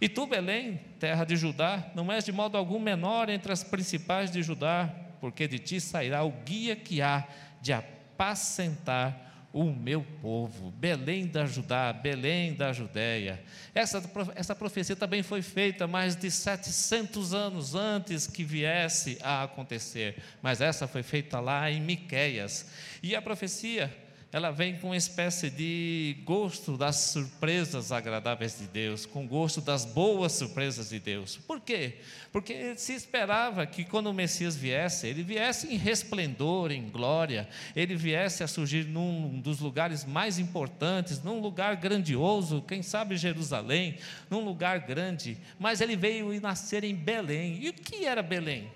E 0.00 0.08
tu, 0.08 0.26
Belém, 0.26 0.80
terra 1.00 1.24
de 1.24 1.34
Judá, 1.34 1.90
não 1.94 2.12
és 2.12 2.24
de 2.24 2.30
modo 2.30 2.58
algum 2.58 2.78
menor 2.78 3.30
entre 3.30 3.52
as 3.52 3.64
principais 3.64 4.30
de 4.30 4.42
Judá, 4.42 4.94
porque 5.24 5.48
de 5.48 5.58
ti 5.58 5.80
sairá 5.80 6.22
o 6.22 6.30
guia 6.30 6.76
que 6.76 7.00
há 7.00 7.26
de 7.62 7.72
apacentar 7.72 9.48
o 9.54 9.64
meu 9.72 10.02
povo. 10.20 10.70
Belém 10.70 11.26
da 11.26 11.46
Judá, 11.46 11.94
Belém 11.94 12.52
da 12.52 12.74
Judéia. 12.74 13.42
Essa, 13.74 14.02
essa 14.34 14.54
profecia 14.54 14.94
também 14.94 15.22
foi 15.22 15.40
feita 15.40 15.86
mais 15.86 16.14
de 16.14 16.30
700 16.30 17.32
anos 17.32 17.74
antes 17.74 18.26
que 18.26 18.44
viesse 18.44 19.16
a 19.22 19.44
acontecer, 19.44 20.22
mas 20.42 20.60
essa 20.60 20.86
foi 20.86 21.02
feita 21.02 21.40
lá 21.40 21.70
em 21.70 21.80
Miqueias. 21.80 22.66
E 23.02 23.16
a 23.16 23.22
profecia 23.22 23.90
ela 24.34 24.50
vem 24.50 24.76
com 24.76 24.88
uma 24.88 24.96
espécie 24.96 25.48
de 25.48 26.16
gosto 26.24 26.76
das 26.76 26.96
surpresas 26.96 27.92
agradáveis 27.92 28.58
de 28.58 28.66
Deus, 28.66 29.06
com 29.06 29.28
gosto 29.28 29.60
das 29.60 29.84
boas 29.84 30.32
surpresas 30.32 30.88
de 30.88 30.98
Deus. 30.98 31.36
Por 31.36 31.60
quê? 31.60 31.98
Porque 32.32 32.74
se 32.74 32.94
esperava 32.94 33.64
que 33.64 33.84
quando 33.84 34.08
o 34.08 34.12
Messias 34.12 34.56
viesse, 34.56 35.06
ele 35.06 35.22
viesse 35.22 35.72
em 35.72 35.76
resplendor, 35.76 36.72
em 36.72 36.90
glória, 36.90 37.48
ele 37.76 37.94
viesse 37.94 38.42
a 38.42 38.48
surgir 38.48 38.86
num 38.86 39.38
dos 39.38 39.60
lugares 39.60 40.04
mais 40.04 40.36
importantes, 40.36 41.22
num 41.22 41.38
lugar 41.38 41.76
grandioso, 41.76 42.60
quem 42.66 42.82
sabe 42.82 43.16
Jerusalém, 43.16 43.98
num 44.28 44.44
lugar 44.44 44.80
grande, 44.80 45.38
mas 45.60 45.80
ele 45.80 45.94
veio 45.94 46.34
e 46.34 46.40
nascer 46.40 46.82
em 46.82 46.96
Belém. 46.96 47.62
E 47.62 47.68
o 47.68 47.72
que 47.72 48.04
era 48.04 48.20
Belém? 48.20 48.68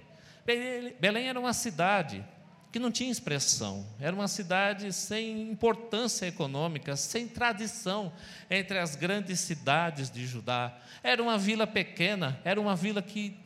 Belém 1.01 1.27
era 1.27 1.41
uma 1.41 1.53
cidade 1.53 2.25
que 2.71 2.79
não 2.79 2.91
tinha 2.91 3.11
expressão. 3.11 3.87
Era 3.99 4.15
uma 4.15 4.29
cidade 4.29 4.93
sem 4.93 5.51
importância 5.51 6.27
econômica, 6.27 6.97
sem 6.97 7.27
tradição 7.27 8.13
entre 8.51 8.79
as 8.79 8.95
grandes 8.95 9.41
cidades 9.41 10.11
de 10.11 10.27
Judá. 10.27 10.77
Era 11.03 11.23
uma 11.23 11.39
vila 11.39 11.67
pequena, 11.67 12.39
era 12.45 12.61
uma 12.61 12.77
vila 12.77 13.01
que 13.01 13.37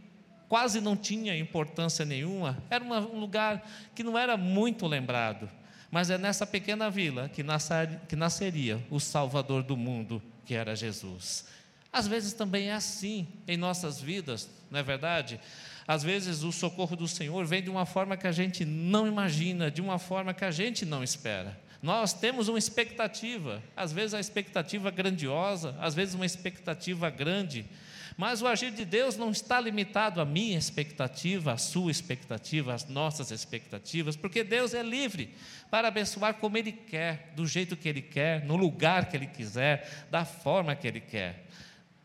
quase 0.49 0.81
não 0.81 0.97
tinha 0.97 1.37
importância 1.37 2.05
nenhuma, 2.05 2.62
era 2.69 2.85
uma, 2.85 3.00
um 3.00 3.19
lugar 3.19 3.67
que 3.95 4.02
não 4.02 4.19
era 4.19 4.37
muito 4.37 4.87
lembrado. 4.87 5.49
Mas 5.91 6.11
é 6.11 6.19
nessa 6.19 6.47
pequena 6.47 6.91
vila 6.91 7.29
que, 7.29 7.43
nascer, 7.43 8.00
que 8.09 8.17
nasceria 8.17 8.83
o 8.91 8.99
Salvador 8.99 9.62
do 9.62 9.76
mundo, 9.76 10.23
que 10.45 10.55
era 10.55 10.75
Jesus. 10.75 11.47
Às 11.93 12.07
vezes 12.07 12.33
também 12.33 12.71
é 12.71 12.73
assim 12.73 13.29
em 13.47 13.57
nossas 13.57 14.00
vidas, 14.00 14.49
não 14.71 14.81
é 14.81 14.83
verdade? 14.83 15.38
Às 15.87 16.03
vezes 16.03 16.43
o 16.43 16.53
socorro 16.53 16.97
do 16.97 17.09
Senhor 17.09 17.45
vem 17.45 17.62
de 17.62 17.71
uma 17.71 17.85
forma 17.85 18.17
que 18.17 18.27
a 18.27 18.33
gente 18.33 18.65
não 18.65 19.07
imagina, 19.07 19.71
de 19.71 19.81
uma 19.81 19.99
forma 19.99 20.33
que 20.33 20.45
a 20.45 20.51
gente 20.51 20.85
não 20.85 21.03
espera. 21.03 21.59
Nós 21.83 22.12
temos 22.12 22.47
uma 22.47 22.59
expectativa, 22.59 23.61
às 23.77 23.93
vezes 23.93 24.15
a 24.15 24.21
expectativa 24.21 24.91
grandiosa, 24.91 25.77
às 25.81 25.95
vezes 25.95 26.15
uma 26.15 26.27
expectativa 26.27 27.11
grande, 27.11 27.67
mas 28.17 28.43
o 28.43 28.47
agir 28.47 28.71
de 28.71 28.85
Deus 28.85 29.17
não 29.17 29.31
está 29.31 29.61
limitado 29.61 30.21
à 30.21 30.25
minha 30.25 30.59
expectativa, 30.59 31.53
à 31.53 31.59
sua 31.59 31.91
expectativa, 31.91 32.75
às 32.75 32.87
nossas 32.87 33.31
expectativas, 33.31 34.17
porque 34.17 34.45
Deus 34.45 34.75
é 34.75 34.83
livre 34.83 35.35
para 35.71 35.89
abençoar 35.89 36.35
como 36.35 36.57
Ele 36.57 36.73
quer, 36.73 37.33
do 37.35 37.47
jeito 37.47 37.77
que 37.77 37.89
Ele 37.89 38.03
quer, 38.03 38.45
no 38.45 38.57
lugar 38.57 39.09
que 39.09 39.17
Ele 39.17 39.27
quiser, 39.27 40.07
da 40.11 40.25
forma 40.25 40.77
que 40.77 40.87
Ele 40.87 41.01
quer. 41.01 41.47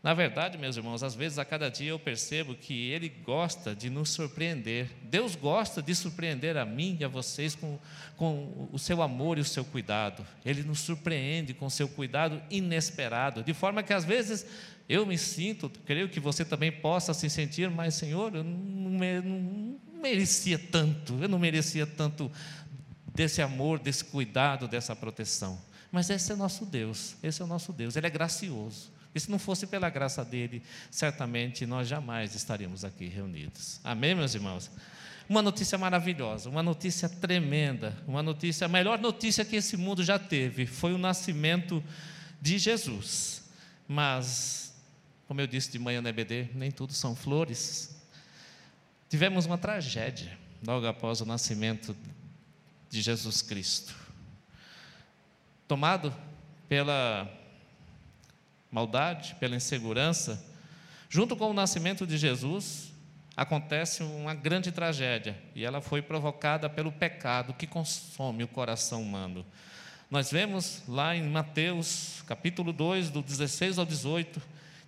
Na 0.00 0.14
verdade, 0.14 0.56
meus 0.56 0.76
irmãos, 0.76 1.02
às 1.02 1.16
vezes 1.16 1.38
a 1.38 1.44
cada 1.44 1.68
dia 1.68 1.90
eu 1.90 1.98
percebo 1.98 2.54
que 2.54 2.90
Ele 2.90 3.08
gosta 3.08 3.74
de 3.74 3.90
nos 3.90 4.10
surpreender. 4.10 4.88
Deus 5.02 5.34
gosta 5.34 5.82
de 5.82 5.92
surpreender 5.92 6.56
a 6.56 6.64
mim 6.64 6.96
e 7.00 7.04
a 7.04 7.08
vocês 7.08 7.56
com, 7.56 7.78
com 8.16 8.68
o 8.72 8.78
seu 8.78 9.02
amor 9.02 9.38
e 9.38 9.40
o 9.40 9.44
seu 9.44 9.64
cuidado. 9.64 10.24
Ele 10.44 10.62
nos 10.62 10.80
surpreende 10.80 11.52
com 11.52 11.66
o 11.66 11.70
seu 11.70 11.88
cuidado 11.88 12.40
inesperado, 12.48 13.42
de 13.42 13.52
forma 13.52 13.82
que 13.82 13.92
às 13.92 14.04
vezes 14.04 14.46
eu 14.88 15.04
me 15.04 15.18
sinto, 15.18 15.68
creio 15.84 16.08
que 16.08 16.20
você 16.20 16.44
também 16.44 16.70
possa 16.70 17.12
se 17.12 17.28
sentir, 17.28 17.68
mas 17.68 17.94
Senhor, 17.94 18.34
eu 18.36 18.44
não, 18.44 18.52
não 18.92 19.80
merecia 20.00 20.58
tanto, 20.58 21.18
eu 21.20 21.28
não 21.28 21.40
merecia 21.40 21.86
tanto 21.86 22.30
desse 23.12 23.42
amor, 23.42 23.80
desse 23.80 24.04
cuidado, 24.04 24.68
dessa 24.68 24.94
proteção. 24.94 25.60
Mas 25.90 26.08
esse 26.08 26.30
é 26.30 26.36
nosso 26.36 26.64
Deus, 26.64 27.16
esse 27.20 27.42
é 27.42 27.44
o 27.44 27.48
nosso 27.48 27.72
Deus, 27.72 27.96
Ele 27.96 28.06
é 28.06 28.10
gracioso. 28.10 28.96
Se 29.18 29.30
não 29.30 29.38
fosse 29.38 29.66
pela 29.66 29.88
graça 29.90 30.24
dele, 30.24 30.62
certamente 30.90 31.66
nós 31.66 31.88
jamais 31.88 32.34
estaríamos 32.34 32.84
aqui 32.84 33.06
reunidos. 33.06 33.80
Amém, 33.82 34.14
meus 34.14 34.34
irmãos? 34.34 34.70
Uma 35.28 35.42
notícia 35.42 35.76
maravilhosa, 35.76 36.48
uma 36.48 36.62
notícia 36.62 37.08
tremenda, 37.08 37.96
uma 38.06 38.22
notícia, 38.22 38.64
a 38.64 38.68
melhor 38.68 38.98
notícia 38.98 39.44
que 39.44 39.56
esse 39.56 39.76
mundo 39.76 40.02
já 40.02 40.18
teve 40.18 40.66
foi 40.66 40.94
o 40.94 40.98
nascimento 40.98 41.84
de 42.40 42.58
Jesus. 42.58 43.42
Mas, 43.86 44.74
como 45.26 45.40
eu 45.40 45.46
disse 45.46 45.70
de 45.70 45.78
manhã 45.78 46.00
no 46.00 46.08
EBD, 46.08 46.50
nem 46.54 46.70
tudo 46.70 46.92
são 46.92 47.14
flores. 47.14 47.96
Tivemos 49.08 49.46
uma 49.46 49.58
tragédia 49.58 50.38
logo 50.66 50.86
após 50.86 51.20
o 51.20 51.26
nascimento 51.26 51.96
de 52.90 53.00
Jesus 53.00 53.42
Cristo. 53.42 53.94
Tomado 55.66 56.14
pela 56.68 57.30
maldade, 58.70 59.34
pela 59.40 59.56
insegurança, 59.56 60.44
junto 61.08 61.36
com 61.36 61.50
o 61.50 61.54
nascimento 61.54 62.06
de 62.06 62.18
Jesus, 62.18 62.92
acontece 63.36 64.02
uma 64.02 64.34
grande 64.34 64.72
tragédia, 64.72 65.38
e 65.54 65.64
ela 65.64 65.80
foi 65.80 66.02
provocada 66.02 66.68
pelo 66.68 66.90
pecado 66.90 67.54
que 67.54 67.66
consome 67.66 68.42
o 68.42 68.48
coração 68.48 69.00
humano. 69.00 69.46
Nós 70.10 70.30
vemos 70.30 70.82
lá 70.88 71.14
em 71.14 71.22
Mateus, 71.22 72.22
capítulo 72.26 72.72
2, 72.72 73.10
do 73.10 73.22
16 73.22 73.78
ao 73.78 73.86
18, 73.86 74.40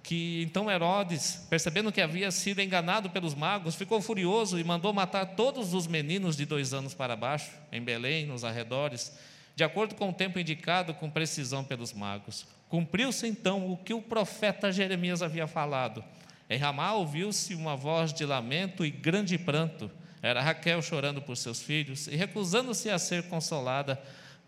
que 0.02 0.42
então 0.42 0.70
Herodes, 0.70 1.46
percebendo 1.48 1.92
que 1.92 2.00
havia 2.00 2.30
sido 2.30 2.60
enganado 2.60 3.10
pelos 3.10 3.34
magos, 3.34 3.74
ficou 3.74 4.00
furioso 4.00 4.58
e 4.58 4.64
mandou 4.64 4.92
matar 4.92 5.24
todos 5.26 5.74
os 5.74 5.86
meninos 5.86 6.36
de 6.36 6.46
dois 6.46 6.72
anos 6.72 6.94
para 6.94 7.14
baixo, 7.14 7.50
em 7.70 7.82
Belém, 7.82 8.26
nos 8.26 8.44
arredores, 8.44 9.12
de 9.60 9.64
acordo 9.64 9.94
com 9.94 10.08
o 10.08 10.12
tempo 10.14 10.38
indicado 10.38 10.94
com 10.94 11.10
precisão 11.10 11.62
pelos 11.62 11.92
magos. 11.92 12.46
Cumpriu-se 12.70 13.26
então 13.26 13.70
o 13.70 13.76
que 13.76 13.92
o 13.92 14.00
profeta 14.00 14.72
Jeremias 14.72 15.20
havia 15.20 15.46
falado. 15.46 16.02
Em 16.48 16.56
Ramá 16.56 16.94
ouviu-se 16.94 17.54
uma 17.54 17.76
voz 17.76 18.10
de 18.10 18.24
lamento 18.24 18.86
e 18.86 18.90
grande 18.90 19.36
pranto. 19.36 19.90
Era 20.22 20.40
Raquel 20.40 20.80
chorando 20.80 21.20
por 21.20 21.36
seus 21.36 21.60
filhos 21.60 22.06
e 22.06 22.16
recusando-se 22.16 22.88
a 22.88 22.98
ser 22.98 23.24
consolada, 23.24 24.00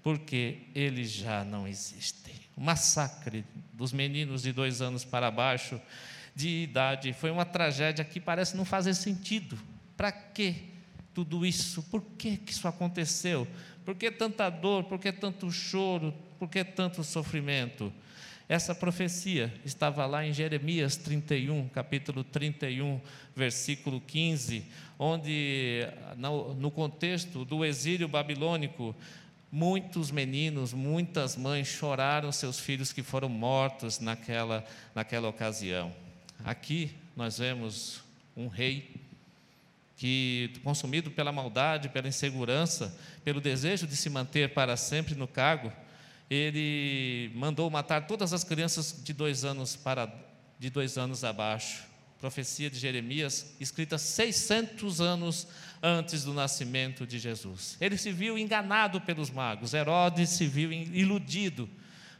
porque 0.02 0.60
eles 0.74 1.10
já 1.10 1.44
não 1.44 1.68
existem. 1.68 2.34
O 2.56 2.62
massacre 2.62 3.44
dos 3.74 3.92
meninos 3.92 4.40
de 4.40 4.50
dois 4.50 4.80
anos 4.80 5.04
para 5.04 5.30
baixo 5.30 5.78
de 6.34 6.62
idade 6.62 7.12
foi 7.12 7.30
uma 7.30 7.44
tragédia 7.44 8.02
que 8.02 8.18
parece 8.18 8.56
não 8.56 8.64
fazer 8.64 8.94
sentido. 8.94 9.58
Para 9.94 10.10
que 10.10 10.72
tudo 11.12 11.44
isso? 11.44 11.82
Por 11.82 12.02
que, 12.16 12.38
que 12.38 12.52
isso 12.52 12.66
aconteceu? 12.66 13.46
Por 13.84 13.94
que 13.94 14.10
tanta 14.10 14.48
dor? 14.48 14.84
Por 14.84 14.98
que 14.98 15.12
tanto 15.12 15.50
choro? 15.50 16.14
Por 16.38 16.48
que 16.48 16.64
tanto 16.64 17.02
sofrimento? 17.02 17.92
Essa 18.48 18.74
profecia 18.74 19.52
estava 19.64 20.04
lá 20.04 20.26
em 20.26 20.32
Jeremias 20.32 20.96
31, 20.96 21.68
capítulo 21.68 22.22
31, 22.22 23.00
versículo 23.34 24.00
15, 24.00 24.64
onde, 24.98 25.80
no 26.58 26.70
contexto 26.70 27.44
do 27.44 27.64
exílio 27.64 28.06
babilônico, 28.06 28.94
muitos 29.50 30.10
meninos, 30.10 30.72
muitas 30.72 31.36
mães 31.36 31.68
choraram 31.68 32.30
seus 32.30 32.60
filhos 32.60 32.92
que 32.92 33.02
foram 33.02 33.28
mortos 33.28 34.00
naquela, 34.00 34.64
naquela 34.94 35.28
ocasião. 35.28 35.92
Aqui 36.44 36.92
nós 37.16 37.38
vemos 37.38 38.02
um 38.36 38.48
rei 38.48 38.90
que, 40.02 40.50
consumido 40.64 41.12
pela 41.12 41.30
maldade, 41.30 41.88
pela 41.88 42.08
insegurança, 42.08 42.92
pelo 43.22 43.40
desejo 43.40 43.86
de 43.86 43.96
se 43.96 44.10
manter 44.10 44.52
para 44.52 44.76
sempre 44.76 45.14
no 45.14 45.28
cargo, 45.28 45.72
ele 46.28 47.30
mandou 47.36 47.70
matar 47.70 48.08
todas 48.08 48.32
as 48.32 48.42
crianças 48.42 49.00
de 49.04 49.12
dois 49.12 49.44
anos 49.44 49.76
para 49.76 50.12
de 50.58 50.70
dois 50.70 50.98
anos 50.98 51.22
abaixo. 51.22 51.84
Profecia 52.18 52.68
de 52.68 52.80
Jeremias, 52.80 53.54
escrita 53.60 53.96
600 53.96 55.00
anos 55.00 55.46
antes 55.80 56.24
do 56.24 56.34
nascimento 56.34 57.06
de 57.06 57.20
Jesus. 57.20 57.76
Ele 57.80 57.96
se 57.96 58.10
viu 58.10 58.36
enganado 58.36 59.00
pelos 59.02 59.30
magos. 59.30 59.72
Herodes 59.72 60.30
se 60.30 60.48
viu 60.48 60.72
iludido, 60.72 61.70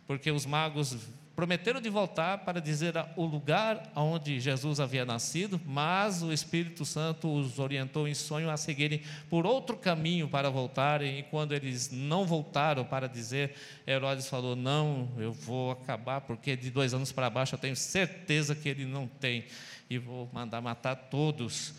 porque 0.07 0.31
os 0.31 0.47
magos 0.47 0.97
prometeram 1.35 1.81
de 1.81 1.89
voltar 1.89 2.39
para 2.39 2.61
dizer 2.61 2.95
o 3.17 3.25
lugar 3.25 3.91
onde 3.97 4.39
Jesus 4.39 4.79
havia 4.79 5.05
nascido, 5.05 5.61
mas 5.65 6.23
o 6.23 6.33
Espírito 6.33 6.85
Santo 6.85 7.33
os 7.33 7.59
orientou 7.59 8.07
em 8.07 8.15
sonho 8.15 8.51
a 8.51 8.57
seguirem 8.57 9.03
por 9.31 9.47
outro 9.47 9.77
caminho 9.77 10.29
para 10.29 10.51
voltarem, 10.51 11.19
e 11.19 11.23
quando 11.23 11.53
eles 11.53 11.91
não 11.91 12.27
voltaram 12.27 12.85
para 12.85 13.09
dizer, 13.09 13.55
Herodes 13.87 14.29
falou: 14.29 14.55
Não, 14.55 15.09
eu 15.19 15.33
vou 15.33 15.73
acabar, 15.73 16.21
porque 16.21 16.55
de 16.57 16.71
dois 16.71 16.93
anos 16.93 17.13
para 17.13 17.31
baixo 17.31 17.55
eu 17.55 17.59
tenho 17.59 17.77
certeza 17.77 18.55
que 18.55 18.69
ele 18.69 18.85
não 18.85 19.07
tem, 19.07 19.47
e 19.89 19.99
vou 19.99 20.29
mandar 20.33 20.61
matar 20.61 20.95
todos. 20.95 21.75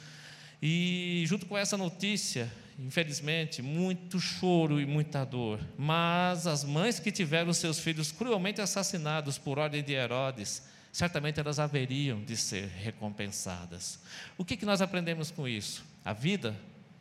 E 0.61 1.23
junto 1.27 1.45
com 1.45 1.57
essa 1.57 1.77
notícia, 1.77 2.51
infelizmente, 2.79 3.61
muito 3.61 4.19
choro 4.19 4.79
e 4.79 4.85
muita 4.85 5.23
dor. 5.23 5.59
Mas 5.77 6.47
as 6.47 6.63
mães 6.63 6.99
que 6.99 7.11
tiveram 7.11 7.53
seus 7.53 7.79
filhos 7.79 8.11
cruelmente 8.11 8.61
assassinados 8.61 9.37
por 9.37 9.59
ordem 9.59 9.83
de 9.83 9.93
Herodes, 9.93 10.63
certamente 10.91 11.39
elas 11.39 11.59
haveriam 11.59 12.23
de 12.23 12.37
ser 12.37 12.67
recompensadas. 12.67 13.99
O 14.37 14.45
que, 14.45 14.57
que 14.57 14.65
nós 14.65 14.81
aprendemos 14.81 15.31
com 15.31 15.47
isso? 15.47 15.83
A 16.03 16.13
vida, 16.13 16.55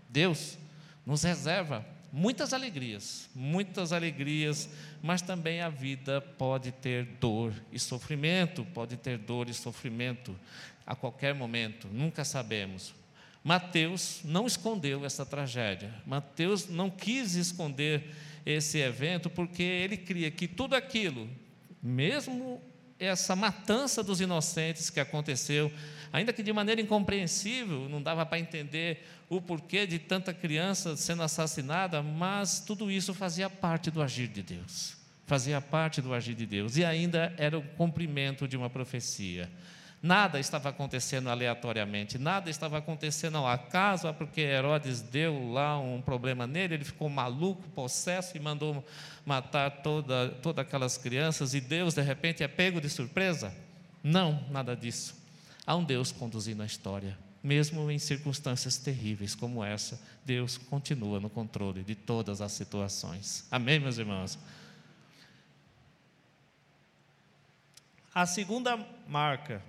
Deus, 0.08 0.56
nos 1.04 1.22
reserva 1.22 1.84
muitas 2.12 2.52
alegrias, 2.52 3.28
muitas 3.34 3.92
alegrias, 3.92 4.68
mas 5.02 5.22
também 5.22 5.62
a 5.62 5.70
vida 5.70 6.20
pode 6.20 6.70
ter 6.70 7.04
dor 7.18 7.54
e 7.72 7.78
sofrimento, 7.78 8.64
pode 8.66 8.96
ter 8.96 9.16
dor 9.16 9.48
e 9.48 9.54
sofrimento 9.54 10.38
a 10.86 10.94
qualquer 10.94 11.34
momento, 11.34 11.88
nunca 11.88 12.24
sabemos. 12.24 12.94
Mateus 13.44 14.20
não 14.24 14.46
escondeu 14.46 15.04
essa 15.04 15.26
tragédia. 15.26 15.92
Mateus 16.06 16.68
não 16.68 16.88
quis 16.88 17.34
esconder 17.34 18.04
esse 18.46 18.78
evento 18.78 19.28
porque 19.28 19.62
ele 19.62 19.96
cria 19.96 20.30
que 20.30 20.46
tudo 20.46 20.74
aquilo, 20.74 21.28
mesmo 21.82 22.60
essa 22.98 23.34
matança 23.34 24.02
dos 24.02 24.20
inocentes 24.20 24.88
que 24.88 25.00
aconteceu, 25.00 25.72
ainda 26.12 26.32
que 26.32 26.42
de 26.42 26.52
maneira 26.52 26.80
incompreensível, 26.80 27.88
não 27.88 28.00
dava 28.00 28.24
para 28.24 28.38
entender 28.38 29.04
o 29.28 29.40
porquê 29.40 29.86
de 29.86 29.98
tanta 29.98 30.32
criança 30.32 30.96
sendo 30.96 31.22
assassinada, 31.22 32.02
mas 32.02 32.60
tudo 32.60 32.90
isso 32.90 33.12
fazia 33.12 33.50
parte 33.50 33.90
do 33.90 34.00
agir 34.00 34.28
de 34.28 34.42
Deus. 34.42 34.96
Fazia 35.26 35.60
parte 35.60 36.00
do 36.00 36.12
agir 36.14 36.34
de 36.34 36.46
Deus 36.46 36.76
e 36.76 36.84
ainda 36.84 37.34
era 37.36 37.58
o 37.58 37.62
cumprimento 37.62 38.46
de 38.46 38.56
uma 38.56 38.68
profecia. 38.68 39.50
Nada 40.02 40.40
estava 40.40 40.70
acontecendo 40.70 41.30
aleatoriamente, 41.30 42.18
nada 42.18 42.50
estava 42.50 42.76
acontecendo 42.76 43.36
ao 43.36 43.46
acaso, 43.46 44.08
é 44.08 44.12
porque 44.12 44.40
Herodes 44.40 45.00
deu 45.00 45.52
lá 45.52 45.78
um 45.78 46.02
problema 46.02 46.44
nele, 46.44 46.74
ele 46.74 46.84
ficou 46.84 47.08
maluco, 47.08 47.62
possesso 47.68 48.36
e 48.36 48.40
mandou 48.40 48.84
matar 49.24 49.70
toda, 49.70 50.30
todas 50.42 50.66
aquelas 50.66 50.98
crianças, 50.98 51.54
e 51.54 51.60
Deus, 51.60 51.94
de 51.94 52.02
repente, 52.02 52.42
é 52.42 52.48
pego 52.48 52.80
de 52.80 52.90
surpresa? 52.90 53.54
Não, 54.02 54.44
nada 54.50 54.74
disso. 54.74 55.14
Há 55.64 55.76
um 55.76 55.84
Deus 55.84 56.10
conduzindo 56.10 56.64
a 56.64 56.66
história, 56.66 57.16
mesmo 57.40 57.88
em 57.88 57.98
circunstâncias 58.00 58.76
terríveis 58.78 59.36
como 59.36 59.62
essa, 59.62 60.02
Deus 60.24 60.58
continua 60.58 61.20
no 61.20 61.30
controle 61.30 61.84
de 61.84 61.94
todas 61.94 62.40
as 62.40 62.50
situações. 62.50 63.46
Amém, 63.52 63.78
meus 63.78 63.98
irmãos? 63.98 64.36
A 68.12 68.26
segunda 68.26 68.76
marca 69.06 69.62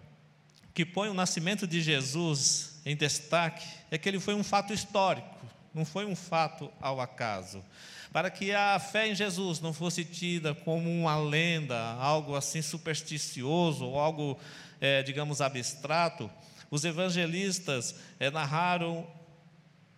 que 0.73 0.85
põe 0.85 1.09
o 1.09 1.13
nascimento 1.13 1.67
de 1.67 1.81
Jesus 1.81 2.81
em 2.85 2.95
destaque 2.95 3.65
é 3.91 3.97
que 3.97 4.09
ele 4.09 4.19
foi 4.19 4.33
um 4.33 4.43
fato 4.43 4.73
histórico, 4.73 5.45
não 5.73 5.85
foi 5.85 6.05
um 6.05 6.15
fato 6.15 6.71
ao 6.81 6.99
acaso. 6.99 7.63
Para 8.11 8.29
que 8.29 8.51
a 8.51 8.79
fé 8.79 9.07
em 9.07 9.15
Jesus 9.15 9.59
não 9.59 9.73
fosse 9.73 10.03
tida 10.03 10.53
como 10.53 10.89
uma 10.89 11.17
lenda, 11.17 11.79
algo 11.93 12.35
assim 12.35 12.61
supersticioso, 12.61 13.85
ou 13.85 13.99
algo, 13.99 14.39
é, 14.79 15.01
digamos, 15.01 15.41
abstrato, 15.41 16.29
os 16.69 16.83
evangelistas 16.85 17.95
é, 18.19 18.29
narraram 18.29 19.07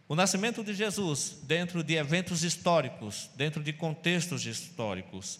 o 0.08 0.16
nascimento 0.16 0.64
de 0.64 0.74
Jesus 0.74 1.38
dentro 1.44 1.84
de 1.84 1.96
eventos 1.96 2.44
históricos, 2.44 3.30
dentro 3.36 3.64
de 3.64 3.74
contextos 3.74 4.46
históricos. 4.46 5.40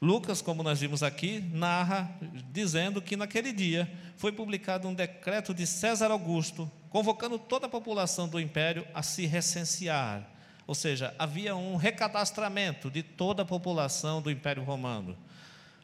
Lucas, 0.00 0.42
como 0.42 0.62
nós 0.62 0.80
vimos 0.80 1.02
aqui, 1.02 1.40
narra 1.52 2.10
dizendo 2.52 3.00
que 3.00 3.16
naquele 3.16 3.52
dia 3.52 3.90
foi 4.16 4.32
publicado 4.32 4.88
um 4.88 4.94
decreto 4.94 5.54
de 5.54 5.66
César 5.66 6.10
Augusto, 6.10 6.70
convocando 6.90 7.38
toda 7.38 7.66
a 7.66 7.70
população 7.70 8.28
do 8.28 8.38
império 8.38 8.86
a 8.92 9.02
se 9.02 9.26
recensear. 9.26 10.28
Ou 10.66 10.74
seja, 10.74 11.14
havia 11.18 11.54
um 11.54 11.76
recadastramento 11.76 12.90
de 12.90 13.02
toda 13.02 13.42
a 13.42 13.46
população 13.46 14.20
do 14.20 14.30
Império 14.30 14.62
Romano. 14.62 15.16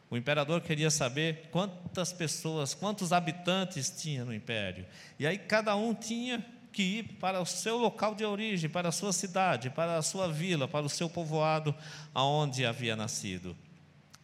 O 0.09 0.17
imperador 0.17 0.59
queria 0.61 0.91
saber 0.91 1.47
quantas 1.51 2.11
pessoas, 2.11 2.73
quantos 2.73 3.13
habitantes 3.13 3.89
tinha 3.89 4.25
no 4.25 4.33
império. 4.33 4.85
E 5.17 5.25
aí 5.25 5.37
cada 5.37 5.75
um 5.75 5.93
tinha 5.93 6.45
que 6.73 6.83
ir 6.83 7.03
para 7.19 7.39
o 7.39 7.45
seu 7.45 7.77
local 7.77 8.13
de 8.13 8.25
origem, 8.25 8.69
para 8.69 8.89
a 8.89 8.91
sua 8.91 9.13
cidade, 9.13 9.69
para 9.69 9.97
a 9.97 10.01
sua 10.01 10.27
vila, 10.27 10.67
para 10.67 10.85
o 10.85 10.89
seu 10.89 11.09
povoado 11.09 11.73
aonde 12.13 12.65
havia 12.65 12.95
nascido. 12.95 13.55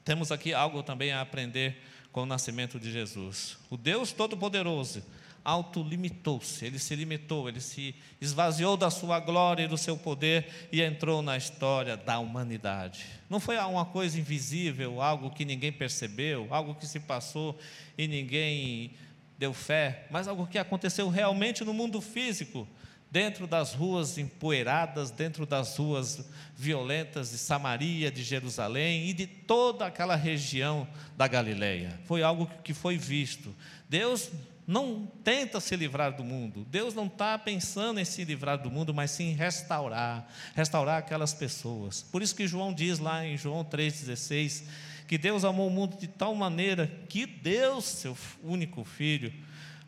Temos 0.07 0.31
aqui 0.31 0.53
algo 0.53 0.81
também 0.81 1.11
a 1.11 1.19
aprender 1.19 1.83
com 2.13 2.21
o 2.21 2.25
nascimento 2.25 2.79
de 2.79 2.89
Jesus. 2.89 3.57
O 3.69 3.75
Deus 3.75 4.13
Todo-Poderoso 4.13 5.03
autolimitou-se, 5.43 6.65
ele 6.65 6.79
se 6.79 6.95
limitou, 6.95 7.49
ele 7.49 7.59
se 7.59 7.93
esvaziou 8.21 8.77
da 8.77 8.89
sua 8.89 9.19
glória 9.19 9.63
e 9.63 9.67
do 9.67 9.77
seu 9.77 9.97
poder 9.97 10.69
e 10.71 10.81
entrou 10.81 11.21
na 11.21 11.35
história 11.35 11.97
da 11.97 12.19
humanidade. 12.19 13.05
Não 13.29 13.37
foi 13.37 13.57
uma 13.57 13.83
coisa 13.83 14.17
invisível, 14.17 15.01
algo 15.01 15.29
que 15.29 15.43
ninguém 15.43 15.73
percebeu, 15.73 16.47
algo 16.51 16.73
que 16.73 16.87
se 16.87 17.01
passou 17.01 17.59
e 17.97 18.07
ninguém 18.07 18.93
deu 19.37 19.53
fé, 19.53 20.07
mas 20.09 20.25
algo 20.25 20.47
que 20.47 20.57
aconteceu 20.57 21.09
realmente 21.09 21.65
no 21.65 21.73
mundo 21.73 21.99
físico 21.99 22.65
dentro 23.09 23.47
das 23.47 23.73
ruas 23.73 24.17
empoeiradas, 24.17 25.11
dentro 25.11 25.45
das 25.45 25.77
ruas 25.77 26.25
violentas 26.55 27.31
de 27.31 27.37
Samaria, 27.37 28.11
de 28.11 28.23
Jerusalém 28.23 29.09
e 29.09 29.13
de 29.13 29.25
toda 29.25 29.85
aquela 29.85 30.15
região 30.15 30.87
da 31.15 31.27
Galileia. 31.27 31.99
Foi 32.05 32.21
algo 32.21 32.49
que 32.63 32.73
foi 32.73 32.97
visto. 32.97 33.55
Deus 33.89 34.29
não 34.67 35.09
tenta 35.23 35.61
se 35.61 35.75
livrar 35.77 36.13
do 36.15 36.25
mundo. 36.25 36.65
Deus 36.69 36.93
não 36.93 37.05
está 37.05 37.37
pensando 37.37 38.01
em 38.01 38.05
se 38.05 38.25
livrar 38.25 38.57
do 38.57 38.69
mundo, 38.69 38.93
mas 38.93 39.11
sim 39.11 39.33
restaurar, 39.33 40.27
restaurar 40.53 40.97
aquelas 40.97 41.33
pessoas. 41.33 42.03
Por 42.03 42.21
isso 42.21 42.35
que 42.35 42.45
João 42.45 42.73
diz 42.73 42.99
lá 42.99 43.25
em 43.25 43.37
João 43.37 43.63
3,16 43.63 44.63
que 45.07 45.17
Deus 45.17 45.45
amou 45.45 45.67
o 45.67 45.71
mundo 45.71 45.97
de 45.97 46.05
tal 46.05 46.35
maneira 46.35 46.91
que 47.07 47.25
Deus, 47.25 47.85
seu 47.85 48.17
único 48.43 48.83
filho, 48.83 49.33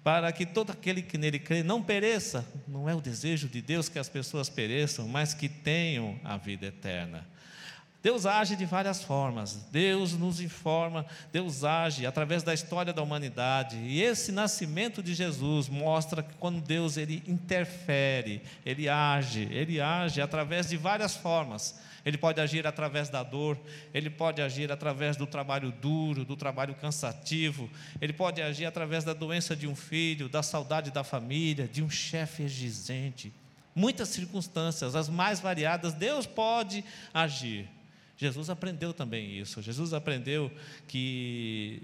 para 0.04 0.32
que 0.32 0.46
todo 0.46 0.72
aquele 0.72 1.02
que 1.02 1.18
nele 1.18 1.40
crê 1.40 1.64
não 1.64 1.82
pereça. 1.82 2.46
Não 2.68 2.90
é 2.90 2.96
o 2.96 3.02
desejo 3.02 3.48
de 3.48 3.62
Deus 3.62 3.90
que 3.90 4.00
as 4.00 4.10
pessoas 4.10 4.50
pereçam, 4.50 5.08
mas 5.08 5.34
que 5.34 5.50
tenham 5.50 6.20
a 6.24 6.38
vida 6.38 6.68
eterna. 6.68 7.28
Deus 8.02 8.26
age 8.26 8.56
de 8.56 8.66
várias 8.66 9.04
formas. 9.04 9.56
Deus 9.72 10.14
nos 10.14 10.40
informa, 10.40 11.06
Deus 11.34 11.66
age 11.66 12.06
através 12.06 12.44
da 12.44 12.54
história 12.54 12.94
da 12.94 13.02
humanidade. 13.02 13.76
E 13.76 14.02
esse 14.02 14.32
nascimento 14.32 15.04
de 15.04 15.14
Jesus 15.14 15.68
mostra 15.68 16.24
que 16.24 16.34
quando 16.36 16.62
Deus 16.62 16.96
ele 16.96 17.22
interfere, 17.28 18.42
ele 18.66 18.88
age, 18.88 19.50
ele 19.52 19.82
age 19.82 20.22
através 20.22 20.70
de 20.70 20.78
várias 20.78 21.16
formas. 21.16 21.76
Ele 22.06 22.18
pode 22.18 22.40
agir 22.40 22.66
através 22.66 23.10
da 23.10 23.24
dor, 23.24 23.58
ele 23.94 24.10
pode 24.10 24.42
agir 24.42 24.72
através 24.72 25.18
do 25.18 25.28
trabalho 25.28 25.72
duro, 25.72 26.24
do 26.24 26.36
trabalho 26.36 26.76
cansativo, 26.76 27.70
ele 28.00 28.14
pode 28.14 28.42
agir 28.42 28.66
através 28.66 29.04
da 29.04 29.14
doença 29.14 29.56
de 29.56 29.68
um 29.68 29.76
filho, 29.76 30.30
da 30.30 30.42
saudade 30.42 30.92
da 30.92 31.04
família, 31.04 31.68
de 31.68 31.84
um 31.84 31.90
chefe 31.90 32.44
exigente. 32.44 33.34
Muitas 33.76 34.10
circunstâncias, 34.10 34.96
as 34.96 35.10
mais 35.10 35.40
variadas, 35.40 35.94
Deus 35.94 36.26
pode 36.26 36.84
agir. 37.14 37.68
Jesus 38.18 38.50
aprendeu 38.50 38.94
também 38.94 39.38
isso. 39.40 39.62
Jesus 39.62 39.94
aprendeu 39.94 40.52
que 40.88 41.82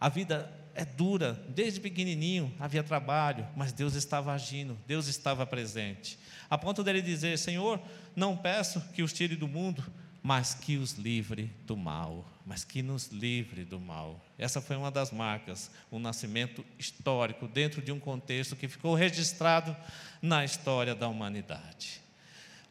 a 0.00 0.08
vida 0.08 0.50
é 0.74 0.84
dura, 0.84 1.32
desde 1.48 1.80
pequenininho 1.80 2.52
havia 2.58 2.82
trabalho, 2.82 3.46
mas 3.54 3.72
Deus 3.72 3.94
estava 3.94 4.32
agindo, 4.32 4.76
Deus 4.86 5.06
estava 5.06 5.46
presente. 5.46 6.18
A 6.50 6.58
ponto 6.58 6.82
dele 6.82 7.00
dizer: 7.00 7.38
Senhor, 7.38 7.80
não 8.14 8.36
peço 8.36 8.80
que 8.92 9.02
os 9.02 9.12
tire 9.12 9.36
do 9.36 9.48
mundo, 9.48 9.84
mas 10.22 10.54
que 10.54 10.76
os 10.76 10.92
livre 10.92 11.50
do 11.66 11.76
mal, 11.76 12.24
mas 12.46 12.64
que 12.64 12.82
nos 12.82 13.08
livre 13.08 13.64
do 13.64 13.78
mal. 13.78 14.18
Essa 14.38 14.60
foi 14.60 14.74
uma 14.74 14.90
das 14.90 15.10
marcas, 15.10 15.70
um 15.92 15.98
nascimento 15.98 16.64
histórico 16.78 17.46
dentro 17.46 17.82
de 17.82 17.92
um 17.92 18.00
contexto 18.00 18.56
que 18.56 18.66
ficou 18.66 18.94
registrado 18.94 19.76
na 20.22 20.44
história 20.44 20.94
da 20.94 21.08
humanidade. 21.08 22.00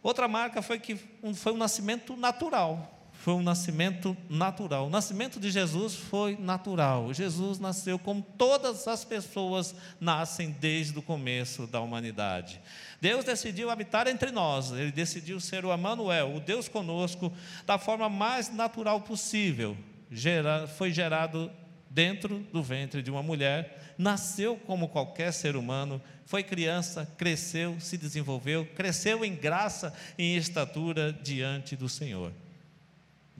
Outra 0.01 0.27
marca 0.27 0.61
foi 0.61 0.79
que 0.79 0.95
foi 1.35 1.53
um 1.53 1.57
nascimento 1.57 2.17
natural, 2.17 3.02
foi 3.23 3.35
um 3.35 3.41
nascimento 3.41 4.17
natural. 4.29 4.87
O 4.87 4.89
nascimento 4.89 5.39
de 5.39 5.49
Jesus 5.49 5.95
foi 5.95 6.35
natural. 6.35 7.13
Jesus 7.13 7.57
nasceu 7.57 7.97
como 7.97 8.21
todas 8.21 8.85
as 8.85 9.05
pessoas 9.05 9.73
nascem 9.97 10.51
desde 10.51 10.99
o 10.99 11.01
começo 11.01 11.65
da 11.65 11.79
humanidade. 11.79 12.59
Deus 12.99 13.23
decidiu 13.23 13.69
habitar 13.69 14.09
entre 14.09 14.29
nós, 14.29 14.73
ele 14.73 14.91
decidiu 14.91 15.39
ser 15.39 15.63
o 15.63 15.71
Emanuel, 15.71 16.35
o 16.35 16.41
Deus 16.41 16.67
conosco, 16.67 17.31
da 17.65 17.77
forma 17.77 18.09
mais 18.09 18.53
natural 18.53 18.99
possível. 18.99 19.77
Gera, 20.11 20.67
foi 20.67 20.91
gerado 20.91 21.49
dentro 21.89 22.39
do 22.51 22.61
ventre 22.61 23.01
de 23.01 23.09
uma 23.09 23.23
mulher, 23.23 23.95
nasceu 23.97 24.57
como 24.57 24.89
qualquer 24.89 25.31
ser 25.31 25.55
humano, 25.55 26.01
foi 26.25 26.43
criança, 26.43 27.09
cresceu, 27.17 27.79
se 27.79 27.97
desenvolveu, 27.97 28.65
cresceu 28.75 29.23
em 29.23 29.33
graça 29.33 29.93
e 30.17 30.33
em 30.33 30.35
estatura 30.35 31.13
diante 31.13 31.77
do 31.77 31.87
Senhor 31.87 32.33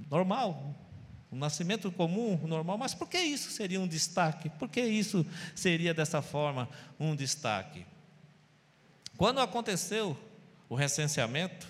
normal, 0.09 0.75
um 1.31 1.37
nascimento 1.37 1.91
comum, 1.91 2.39
normal, 2.45 2.77
mas 2.77 2.93
por 2.93 3.09
que 3.09 3.17
isso 3.17 3.49
seria 3.49 3.79
um 3.79 3.87
destaque? 3.87 4.49
Por 4.49 4.69
que 4.69 4.81
isso 4.81 5.25
seria 5.55 5.93
dessa 5.93 6.21
forma 6.21 6.69
um 6.99 7.15
destaque? 7.15 7.85
Quando 9.17 9.39
aconteceu 9.39 10.17
o 10.69 10.75
recenseamento, 10.75 11.67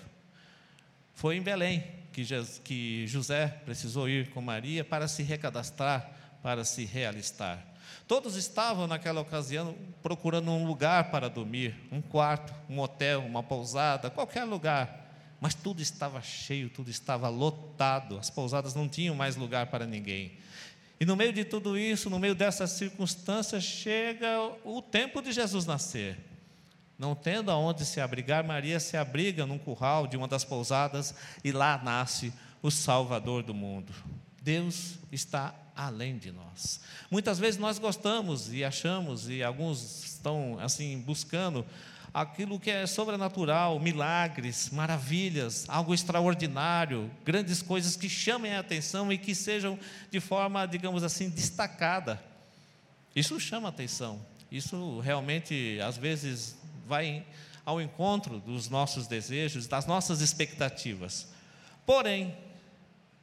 foi 1.14 1.36
em 1.36 1.42
Belém 1.42 1.84
que 2.12 3.06
José 3.06 3.48
precisou 3.64 4.08
ir 4.08 4.30
com 4.30 4.40
Maria 4.40 4.84
para 4.84 5.08
se 5.08 5.22
recadastrar, 5.22 6.10
para 6.42 6.64
se 6.64 6.84
realistar. 6.84 7.64
Todos 8.06 8.36
estavam 8.36 8.86
naquela 8.86 9.20
ocasião 9.20 9.74
procurando 10.02 10.50
um 10.50 10.66
lugar 10.66 11.10
para 11.10 11.28
dormir, 11.28 11.74
um 11.90 12.02
quarto, 12.02 12.52
um 12.68 12.78
hotel, 12.78 13.20
uma 13.20 13.42
pousada, 13.42 14.10
qualquer 14.10 14.44
lugar 14.44 15.03
mas 15.40 15.54
tudo 15.54 15.82
estava 15.82 16.22
cheio, 16.22 16.70
tudo 16.70 16.90
estava 16.90 17.28
lotado, 17.28 18.18
as 18.18 18.30
pousadas 18.30 18.74
não 18.74 18.88
tinham 18.88 19.14
mais 19.14 19.36
lugar 19.36 19.66
para 19.66 19.86
ninguém. 19.86 20.32
E 20.98 21.04
no 21.04 21.16
meio 21.16 21.32
de 21.32 21.44
tudo 21.44 21.76
isso, 21.76 22.08
no 22.08 22.18
meio 22.18 22.34
dessas 22.34 22.70
circunstâncias, 22.70 23.64
chega 23.64 24.38
o 24.64 24.80
tempo 24.80 25.20
de 25.20 25.32
Jesus 25.32 25.66
nascer. 25.66 26.18
Não 26.98 27.14
tendo 27.14 27.50
aonde 27.50 27.84
se 27.84 28.00
abrigar, 28.00 28.44
Maria 28.44 28.78
se 28.78 28.96
abriga 28.96 29.44
num 29.44 29.58
curral 29.58 30.06
de 30.06 30.16
uma 30.16 30.28
das 30.28 30.44
pousadas 30.44 31.14
e 31.42 31.50
lá 31.50 31.80
nasce 31.82 32.32
o 32.62 32.70
Salvador 32.70 33.42
do 33.42 33.52
mundo. 33.52 33.92
Deus 34.40 34.94
está 35.10 35.54
além 35.74 36.16
de 36.16 36.30
nós. 36.30 36.80
Muitas 37.10 37.38
vezes 37.38 37.58
nós 37.58 37.78
gostamos 37.78 38.52
e 38.52 38.62
achamos, 38.62 39.28
e 39.28 39.42
alguns 39.42 40.04
estão 40.04 40.58
assim 40.60 41.00
buscando 41.00 41.66
aquilo 42.14 42.60
que 42.60 42.70
é 42.70 42.86
sobrenatural, 42.86 43.80
milagres, 43.80 44.70
maravilhas, 44.70 45.64
algo 45.68 45.92
extraordinário, 45.92 47.10
grandes 47.24 47.60
coisas 47.60 47.96
que 47.96 48.08
chamem 48.08 48.54
a 48.54 48.60
atenção 48.60 49.12
e 49.12 49.18
que 49.18 49.34
sejam 49.34 49.76
de 50.12 50.20
forma, 50.20 50.64
digamos 50.64 51.02
assim, 51.02 51.28
destacada. 51.28 52.22
Isso 53.16 53.40
chama 53.40 53.68
atenção. 53.68 54.24
Isso 54.48 55.00
realmente, 55.00 55.80
às 55.84 55.96
vezes, 55.96 56.56
vai 56.86 57.26
ao 57.66 57.80
encontro 57.80 58.38
dos 58.38 58.68
nossos 58.68 59.08
desejos, 59.08 59.66
das 59.66 59.84
nossas 59.84 60.20
expectativas. 60.20 61.26
Porém, 61.84 62.36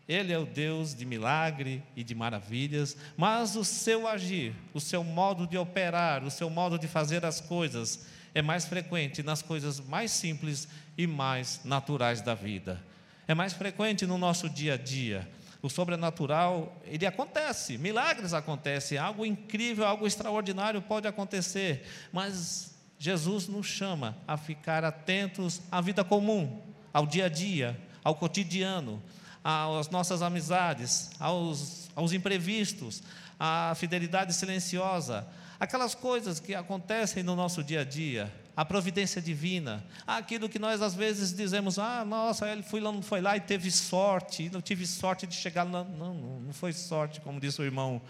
ele 0.06 0.34
é 0.34 0.38
o 0.38 0.46
Deus 0.46 0.94
de 0.94 1.06
milagre 1.06 1.82
e 1.96 2.04
de 2.04 2.14
maravilhas, 2.14 2.98
mas 3.16 3.56
o 3.56 3.64
seu 3.64 4.06
agir, 4.06 4.54
o 4.74 4.82
seu 4.82 5.02
modo 5.02 5.48
de 5.48 5.58
operar, 5.58 6.26
o 6.26 6.32
seu 6.32 6.50
modo 6.50 6.78
de 6.78 6.90
fazer 6.90 7.24
as 7.26 7.40
coisas, 7.40 8.06
é 8.34 8.42
mais 8.42 8.66
frequente 8.66 9.22
nas 9.24 9.42
coisas 9.42 9.80
mais 9.80 10.12
simples 10.12 10.68
e 10.98 11.06
mais 11.06 11.62
naturais 11.64 12.22
da 12.22 12.34
vida. 12.34 12.82
É 13.28 13.34
mais 13.34 13.54
frequente 13.54 14.06
no 14.06 14.18
nosso 14.18 14.50
dia 14.50 14.74
a 14.74 14.78
dia. 14.78 15.30
O 15.62 15.70
sobrenatural, 15.70 16.82
ele 16.86 17.06
acontece, 17.06 17.78
milagres 17.78 18.34
acontecem, 18.34 18.98
algo 18.98 19.26
incrível, 19.26 19.86
algo 19.86 20.08
extraordinário 20.08 20.82
pode 20.82 21.08
acontecer, 21.08 21.88
mas 22.12 22.74
Jesus 22.98 23.48
nos 23.48 23.68
chama 23.68 24.18
a 24.28 24.38
ficar 24.38 24.84
atentos 24.84 25.62
à 25.72 25.80
vida 25.80 26.04
comum, 26.04 26.62
ao 26.92 27.06
dia 27.06 27.26
a 27.26 27.30
dia, 27.30 27.80
ao 28.04 28.16
cotidiano, 28.16 29.02
às 29.44 29.90
nossas 29.90 30.22
amizades, 30.22 31.12
aos, 31.20 31.90
aos 31.96 32.12
imprevistos, 32.12 33.04
à 33.40 33.74
fidelidade 33.76 34.34
silenciosa, 34.34 35.28
aquelas 35.62 35.94
coisas 35.94 36.40
que 36.40 36.56
acontecem 36.56 37.22
no 37.22 37.36
nosso 37.36 37.64
dia 37.64 37.82
a 37.82 37.84
dia, 37.84 38.34
a 38.58 38.66
providência 38.66 39.22
divina, 39.22 39.86
aquilo 40.08 40.50
que 40.50 40.58
nós 40.58 40.82
às 40.82 40.96
vezes 40.96 41.32
dizemos, 41.32 41.78
ah, 41.78 42.04
nossa, 42.04 42.52
ele 42.52 42.64
foi 42.64 42.80
lá, 42.80 42.92
não 42.92 43.04
foi 43.04 43.22
lá 43.22 43.38
e 43.38 43.40
teve 43.40 43.70
sorte, 43.70 44.50
não 44.50 44.60
tive 44.60 44.88
sorte 44.88 45.28
de 45.28 45.36
chegar 45.36 45.62
lá. 45.62 45.84
Não, 45.84 46.16
não 46.16 46.52
foi 46.52 46.74
sorte, 46.74 47.22
como 47.22 47.40
disse 47.40 47.62
o 47.62 47.64
irmão 47.64 48.02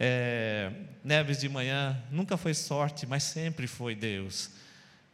é, 0.00 0.72
Neves 1.04 1.40
de 1.40 1.48
manhã, 1.48 2.02
nunca 2.10 2.38
foi 2.38 2.54
sorte, 2.54 3.06
mas 3.06 3.22
sempre 3.22 3.66
foi 3.66 3.94
Deus. 3.94 4.48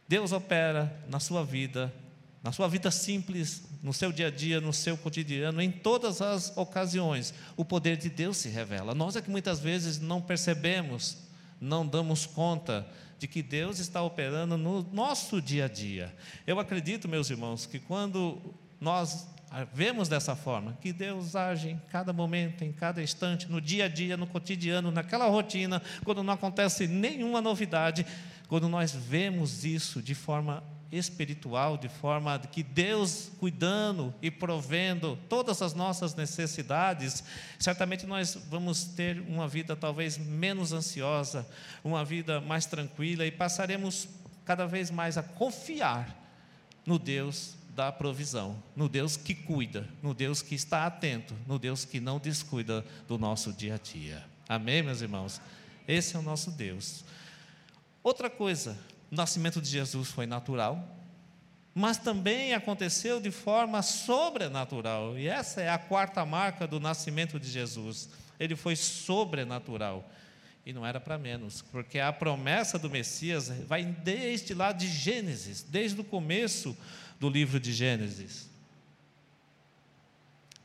Deus 0.07 0.31
opera 0.31 0.97
na 1.09 1.19
sua 1.19 1.43
vida, 1.43 1.93
na 2.41 2.53
sua 2.53 2.69
vida 2.69 2.89
simples, 2.89 3.63
no 3.83 3.91
seu 3.91 4.13
dia 4.13 4.27
a 4.27 4.31
dia, 4.31 4.61
no 4.61 4.71
seu 4.71 4.95
cotidiano, 4.95 5.61
em 5.61 5.69
todas 5.69 6.21
as 6.21 6.55
ocasiões, 6.55 7.33
o 7.57 7.65
poder 7.65 7.97
de 7.97 8.09
Deus 8.09 8.37
se 8.37 8.47
revela. 8.47 8.95
Nós 8.95 9.17
é 9.17 9.21
que 9.21 9.29
muitas 9.29 9.59
vezes 9.59 9.99
não 9.99 10.21
percebemos 10.21 11.29
não 11.61 11.85
damos 11.85 12.25
conta 12.25 12.87
de 13.19 13.27
que 13.27 13.43
Deus 13.43 13.77
está 13.77 14.01
operando 14.01 14.57
no 14.57 14.81
nosso 14.91 15.39
dia 15.39 15.65
a 15.65 15.67
dia. 15.67 16.13
Eu 16.47 16.59
acredito, 16.59 17.07
meus 17.07 17.29
irmãos, 17.29 17.67
que 17.67 17.77
quando 17.77 18.41
nós 18.79 19.27
vemos 19.71 20.09
dessa 20.09 20.35
forma, 20.35 20.77
que 20.81 20.91
Deus 20.91 21.35
age 21.35 21.69
em 21.69 21.81
cada 21.89 22.11
momento, 22.11 22.63
em 22.63 22.71
cada 22.71 23.03
instante, 23.03 23.47
no 23.47 23.61
dia 23.61 23.85
a 23.85 23.87
dia, 23.87 24.17
no 24.17 24.25
cotidiano, 24.25 24.89
naquela 24.89 25.27
rotina, 25.27 25.81
quando 26.03 26.23
não 26.23 26.33
acontece 26.33 26.87
nenhuma 26.87 27.41
novidade, 27.41 28.05
quando 28.47 28.67
nós 28.67 28.91
vemos 28.91 29.63
isso 29.63 30.01
de 30.01 30.15
forma 30.15 30.63
espiritual, 30.91 31.77
de 31.77 31.87
forma 31.87 32.37
que 32.39 32.61
Deus 32.61 33.31
cuidando 33.39 34.13
e 34.21 34.29
provendo 34.29 35.17
todas 35.29 35.61
as 35.61 35.73
nossas 35.73 36.13
necessidades, 36.15 37.23
certamente 37.57 38.05
nós 38.05 38.37
vamos 38.49 38.83
ter 38.83 39.19
uma 39.21 39.47
vida 39.47 39.75
talvez 39.75 40.17
menos 40.17 40.73
ansiosa, 40.73 41.47
uma 41.83 42.03
vida 42.03 42.41
mais 42.41 42.65
tranquila 42.65 43.25
e 43.25 43.31
passaremos 43.31 44.09
cada 44.43 44.65
vez 44.65 44.91
mais 44.91 45.17
a 45.17 45.23
confiar 45.23 46.17
no 46.85 46.99
Deus 46.99 47.55
da 47.75 47.91
provisão, 47.91 48.61
no 48.75 48.89
Deus 48.89 49.15
que 49.15 49.33
cuida, 49.33 49.87
no 50.03 50.13
Deus 50.13 50.41
que 50.41 50.55
está 50.55 50.85
atento, 50.85 51.33
no 51.47 51.57
Deus 51.57 51.85
que 51.85 51.99
não 51.99 52.19
descuida 52.19 52.85
do 53.07 53.17
nosso 53.17 53.53
dia 53.53 53.75
a 53.75 53.77
dia. 53.77 54.23
Amém, 54.47 54.83
meus 54.83 55.01
irmãos? 55.01 55.39
Esse 55.87 56.15
é 56.15 56.19
o 56.19 56.21
nosso 56.21 56.51
Deus. 56.51 57.05
Outra 58.03 58.29
coisa, 58.29 58.77
o 59.11 59.15
nascimento 59.15 59.61
de 59.61 59.69
Jesus 59.69 60.09
foi 60.09 60.25
natural, 60.25 60.97
mas 61.73 61.97
também 61.97 62.53
aconteceu 62.53 63.19
de 63.19 63.29
forma 63.29 63.81
sobrenatural. 63.81 65.17
E 65.17 65.27
essa 65.27 65.61
é 65.61 65.69
a 65.69 65.77
quarta 65.77 66.25
marca 66.25 66.65
do 66.65 66.79
nascimento 66.79 67.39
de 67.39 67.49
Jesus. 67.49 68.09
Ele 68.39 68.55
foi 68.55 68.75
sobrenatural. 68.75 70.09
E 70.65 70.71
não 70.71 70.85
era 70.85 70.99
para 70.99 71.17
menos, 71.17 71.63
porque 71.71 71.99
a 71.99 72.13
promessa 72.13 72.77
do 72.77 72.89
Messias 72.89 73.49
vai 73.67 73.83
desde 73.83 74.53
lá 74.53 74.71
de 74.71 74.87
Gênesis, 74.87 75.63
desde 75.63 75.99
o 75.99 76.03
começo 76.03 76.77
do 77.19 77.29
livro 77.29 77.59
de 77.59 77.73
Gênesis. 77.73 78.49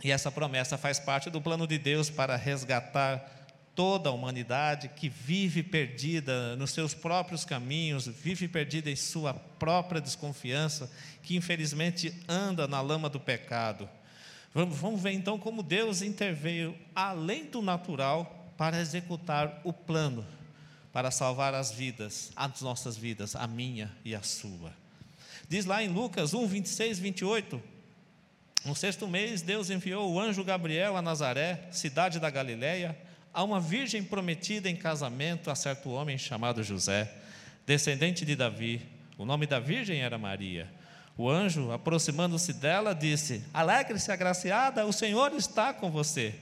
E 0.05 0.11
essa 0.11 0.31
promessa 0.31 0.77
faz 0.77 0.99
parte 0.99 1.31
do 1.31 1.41
plano 1.41 1.67
de 1.67 1.79
Deus 1.79 2.11
para 2.11 2.37
resgatar 2.37 3.36
toda 3.77 4.09
a 4.09 4.13
humanidade 4.13 4.89
que 4.89 5.07
vive 5.07 5.63
perdida 5.63 6.57
nos 6.57 6.71
seus 6.71 6.95
próprios 6.95 7.45
caminhos, 7.45 8.07
vive 8.07 8.49
perdida 8.49 8.91
em 8.91 8.97
sua 8.97 9.35
própria 9.35 10.01
desconfiança, 10.01 10.91
que 11.23 11.37
infelizmente 11.37 12.13
anda 12.27 12.67
na 12.67 12.81
lama 12.81 13.11
do 13.11 13.21
pecado. 13.21 13.87
Vamos, 14.55 15.03
ver 15.03 15.13
então 15.13 15.39
como 15.39 15.63
Deus 15.63 16.01
interveio 16.01 16.75
além 16.95 17.45
do 17.45 17.61
natural 17.61 18.51
para 18.57 18.81
executar 18.81 19.61
o 19.63 19.73
plano, 19.73 20.27
para 20.91 21.11
salvar 21.11 21.53
as 21.53 21.71
vidas, 21.71 22.33
as 22.35 22.63
nossas 22.63 22.97
vidas, 22.97 23.37
a 23.37 23.47
minha 23.47 23.93
e 24.03 24.15
a 24.15 24.23
sua. 24.23 24.73
Diz 25.47 25.67
lá 25.67 25.83
em 25.83 25.89
Lucas 25.89 26.33
1, 26.33 26.47
26, 26.47 26.99
28. 26.99 27.63
No 28.65 28.75
sexto 28.75 29.07
mês, 29.07 29.43
Deus 29.43 29.69
enviou 29.69 30.11
o 30.11 30.19
anjo 30.19 30.43
Gabriel 30.43 30.97
a 30.97 31.03
Nazaré, 31.03 31.69
cidade 31.71 32.19
da 32.19 32.31
Galiléia, 32.31 32.97
a 33.37 33.45
uma 33.45 33.61
virgem 33.61 34.03
prometida 34.03 34.67
em 34.71 34.75
casamento 34.75 35.51
a 35.51 35.55
certo 35.55 35.91
homem 35.91 36.17
chamado 36.17 36.63
José, 36.63 37.13
descendente 37.67 38.25
de 38.25 38.35
Davi. 38.35 38.81
O 39.19 39.27
nome 39.27 39.47
da 39.47 39.61
virgem 39.61 40.01
era 40.01 40.17
Maria. 40.17 40.73
O 41.19 41.29
anjo, 41.29 41.71
aproximando-se 41.71 42.55
dela, 42.55 42.95
disse: 42.95 43.45
Alegre-se, 43.53 44.11
agraciada, 44.11 44.87
o 44.87 44.93
Senhor 44.93 45.35
está 45.35 45.75
com 45.75 45.91
você. 45.91 46.35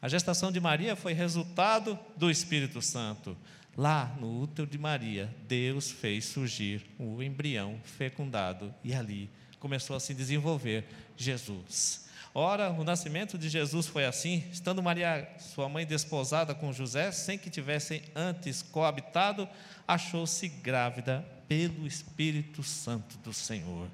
A 0.00 0.06
gestação 0.06 0.52
de 0.52 0.60
Maria 0.60 0.94
foi 0.94 1.12
resultado 1.12 1.98
do 2.16 2.30
Espírito 2.30 2.80
Santo. 2.80 3.36
Lá 3.76 4.14
no 4.20 4.42
útero 4.42 4.68
de 4.68 4.78
Maria, 4.78 5.28
Deus 5.48 5.90
fez 5.90 6.24
surgir 6.26 6.86
o 7.00 7.20
embrião 7.20 7.80
fecundado 7.82 8.72
e 8.84 8.94
ali 8.94 9.28
começou 9.58 9.96
a 9.96 10.00
se 10.00 10.14
desenvolver 10.14 10.84
Jesus. 11.16 12.05
Ora, 12.38 12.70
o 12.70 12.84
nascimento 12.84 13.38
de 13.38 13.48
Jesus 13.48 13.86
foi 13.86 14.04
assim, 14.04 14.44
estando 14.52 14.82
Maria, 14.82 15.26
sua 15.38 15.70
mãe, 15.70 15.86
desposada 15.86 16.54
com 16.54 16.70
José, 16.70 17.10
sem 17.10 17.38
que 17.38 17.48
tivessem 17.48 18.02
antes 18.14 18.60
coabitado, 18.60 19.48
achou-se 19.88 20.46
grávida 20.46 21.26
pelo 21.48 21.86
Espírito 21.86 22.62
Santo 22.62 23.16
do 23.24 23.32
Senhor. 23.32 23.88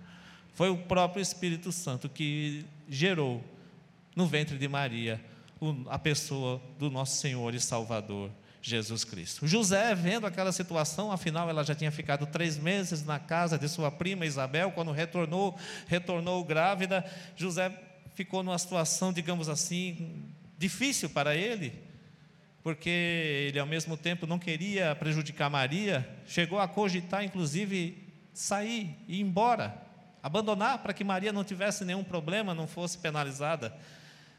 Foi 0.54 0.70
o 0.70 0.76
próprio 0.76 1.22
Espírito 1.22 1.70
Santo 1.70 2.08
que 2.08 2.66
gerou 2.88 3.44
no 4.16 4.26
ventre 4.26 4.58
de 4.58 4.66
Maria 4.66 5.24
a 5.88 5.96
pessoa 5.96 6.60
do 6.80 6.90
nosso 6.90 7.20
Senhor 7.20 7.54
e 7.54 7.60
Salvador, 7.60 8.28
Jesus 8.60 9.04
Cristo. 9.04 9.46
José, 9.46 9.94
vendo 9.94 10.26
aquela 10.26 10.50
situação, 10.50 11.12
afinal 11.12 11.48
ela 11.48 11.62
já 11.62 11.76
tinha 11.76 11.92
ficado 11.92 12.26
três 12.26 12.58
meses 12.58 13.04
na 13.04 13.20
casa 13.20 13.56
de 13.56 13.68
sua 13.68 13.88
prima 13.88 14.26
Isabel, 14.26 14.72
quando 14.72 14.90
retornou, 14.90 15.56
retornou 15.86 16.42
grávida, 16.42 17.08
José 17.36 17.91
ficou 18.14 18.42
numa 18.42 18.58
situação, 18.58 19.12
digamos 19.12 19.48
assim, 19.48 20.24
difícil 20.58 21.10
para 21.10 21.34
ele, 21.34 21.72
porque 22.62 22.90
ele 23.48 23.58
ao 23.58 23.66
mesmo 23.66 23.96
tempo 23.96 24.26
não 24.26 24.38
queria 24.38 24.94
prejudicar 24.94 25.50
Maria, 25.50 26.08
chegou 26.26 26.58
a 26.58 26.68
cogitar 26.68 27.24
inclusive 27.24 28.08
sair 28.32 28.96
e 29.08 29.16
ir 29.16 29.20
embora, 29.20 29.76
abandonar 30.22 30.78
para 30.78 30.92
que 30.92 31.04
Maria 31.04 31.32
não 31.32 31.44
tivesse 31.44 31.84
nenhum 31.84 32.04
problema, 32.04 32.54
não 32.54 32.66
fosse 32.66 32.96
penalizada. 32.98 33.76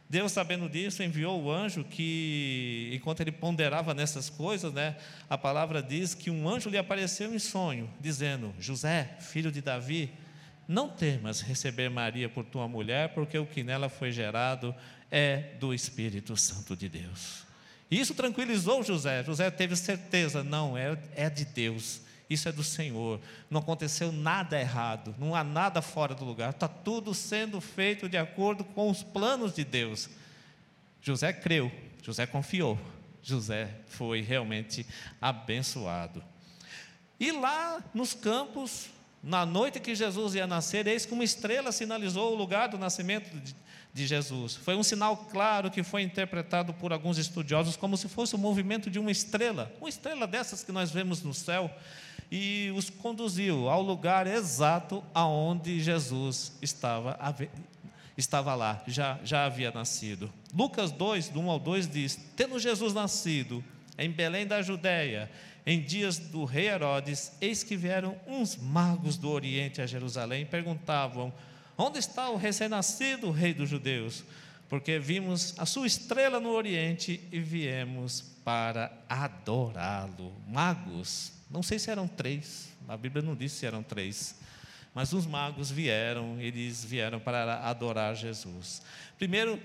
Deus, 0.09 0.31
sabendo 0.31 0.69
disso, 0.69 1.01
enviou 1.01 1.41
o 1.41 1.51
anjo 1.51 1.83
que, 1.83 2.91
enquanto 2.93 3.21
ele 3.21 3.31
ponderava 3.31 3.93
nessas 3.93 4.29
coisas, 4.29 4.71
né, 4.71 4.95
a 5.29 5.37
palavra 5.37 5.81
diz 5.81 6.13
que 6.13 6.29
um 6.29 6.47
anjo 6.47 6.69
lhe 6.69 6.77
apareceu 6.77 7.33
em 7.33 7.39
sonho, 7.39 7.89
dizendo: 7.99 8.53
José, 8.59 9.15
filho 9.19 9.51
de 9.51 9.61
Davi, 9.61 10.11
não 10.67 10.89
temas 10.89 11.41
receber 11.41 11.89
Maria 11.89 12.29
por 12.29 12.45
tua 12.45 12.67
mulher, 12.67 13.13
porque 13.13 13.37
o 13.37 13.45
que 13.45 13.63
nela 13.63 13.89
foi 13.89 14.11
gerado 14.11 14.73
é 15.11 15.55
do 15.59 15.73
Espírito 15.73 16.35
Santo 16.35 16.75
de 16.75 16.89
Deus. 16.89 17.43
Isso 17.91 18.15
tranquilizou 18.15 18.81
José. 18.83 19.23
José 19.23 19.51
teve 19.51 19.75
certeza, 19.75 20.43
não, 20.43 20.77
é, 20.77 20.97
é 21.15 21.29
de 21.29 21.45
Deus, 21.45 22.01
isso 22.29 22.49
é 22.49 22.51
do 22.51 22.63
Senhor. 22.63 23.19
Não 23.49 23.59
aconteceu 23.59 24.11
nada 24.11 24.59
errado, 24.59 25.13
não 25.19 25.35
há 25.35 25.43
nada 25.43 25.81
fora 25.81 26.15
do 26.15 26.25
lugar, 26.25 26.49
está 26.49 26.67
tudo 26.67 27.13
sendo 27.13 27.61
feito 27.61 28.09
de 28.09 28.17
acordo 28.17 28.63
com 28.63 28.89
os 28.89 29.03
planos 29.03 29.53
de 29.53 29.63
Deus. 29.63 30.09
José 31.01 31.31
creu, 31.33 31.71
José 32.01 32.25
confiou, 32.25 32.79
José 33.21 33.69
foi 33.87 34.21
realmente 34.21 34.85
abençoado. 35.21 36.23
E 37.19 37.31
lá 37.31 37.83
nos 37.93 38.13
campos, 38.13 38.89
na 39.23 39.45
noite 39.45 39.79
que 39.79 39.95
Jesus 39.95 40.35
ia 40.35 40.45
nascer, 40.45 40.85
eis 40.85 41.05
que 41.05 41.13
uma 41.13 41.23
estrela 41.23 41.71
sinalizou 41.71 42.33
o 42.33 42.35
lugar 42.35 42.67
do 42.67 42.77
nascimento 42.77 43.31
de, 43.93 44.05
Jesus. 44.05 44.55
Foi 44.55 44.75
um 44.75 44.83
sinal 44.83 45.15
claro 45.15 45.71
que 45.71 45.83
foi 45.83 46.01
interpretado 46.01 46.73
por 46.73 46.91
alguns 46.91 47.17
estudiosos 47.19 47.77
como 47.77 47.95
se 47.95 48.09
fosse 48.09 48.35
o 48.35 48.39
movimento 48.39 48.89
de 48.89 48.97
uma 48.97 49.11
estrela, 49.11 49.71
uma 49.79 49.87
estrela 49.87 50.25
dessas 50.25 50.63
que 50.63 50.71
nós 50.71 50.89
vemos 50.89 51.21
no 51.21 51.33
céu, 51.33 51.71
e 52.31 52.73
os 52.75 52.89
conduziu 52.89 53.69
ao 53.69 53.83
lugar 53.83 54.25
exato 54.25 55.03
aonde 55.13 55.79
Jesus 55.79 56.57
estava, 56.59 57.17
estava 58.17 58.55
lá, 58.55 58.83
já, 58.87 59.19
já 59.23 59.45
havia 59.45 59.71
nascido. 59.71 60.33
Lucas 60.51 60.91
2, 60.91 61.29
do 61.29 61.39
1 61.39 61.51
ao 61.51 61.59
2 61.59 61.87
diz: 61.87 62.19
Tendo 62.35 62.57
Jesus 62.57 62.95
nascido 62.95 63.63
em 63.95 64.09
Belém 64.09 64.47
da 64.47 64.61
Judéia, 64.63 65.29
em 65.65 65.81
dias 65.81 66.17
do 66.17 66.43
rei 66.43 66.67
Herodes, 66.67 67.31
eis 67.39 67.63
que 67.63 67.77
vieram 67.77 68.17
uns 68.27 68.57
magos 68.57 69.17
do 69.17 69.29
Oriente 69.29 69.81
a 69.81 69.85
Jerusalém 69.85 70.43
e 70.43 70.45
perguntavam: 70.45 71.33
Onde 71.77 71.99
está 71.99 72.29
o 72.29 72.35
recém-nascido 72.35 73.31
rei 73.31 73.53
dos 73.53 73.69
judeus? 73.69 74.23
Porque 74.69 74.99
vimos 74.99 75.53
a 75.57 75.65
sua 75.65 75.87
estrela 75.87 76.39
no 76.39 76.49
Oriente 76.49 77.21
e 77.31 77.39
viemos 77.39 78.21
para 78.43 78.91
adorá-lo. 79.07 80.33
Magos, 80.47 81.31
não 81.49 81.63
sei 81.63 81.79
se 81.79 81.91
eram 81.91 82.07
três, 82.07 82.69
a 82.87 82.97
Bíblia 82.97 83.23
não 83.23 83.35
disse 83.35 83.57
se 83.57 83.65
eram 83.65 83.83
três, 83.83 84.35
mas 84.93 85.13
os 85.13 85.25
magos 85.25 85.71
vieram, 85.71 86.39
eles 86.39 86.83
vieram 86.83 87.19
para 87.19 87.67
adorar 87.67 88.15
Jesus. 88.15 88.81
Primeiro, 89.17 89.59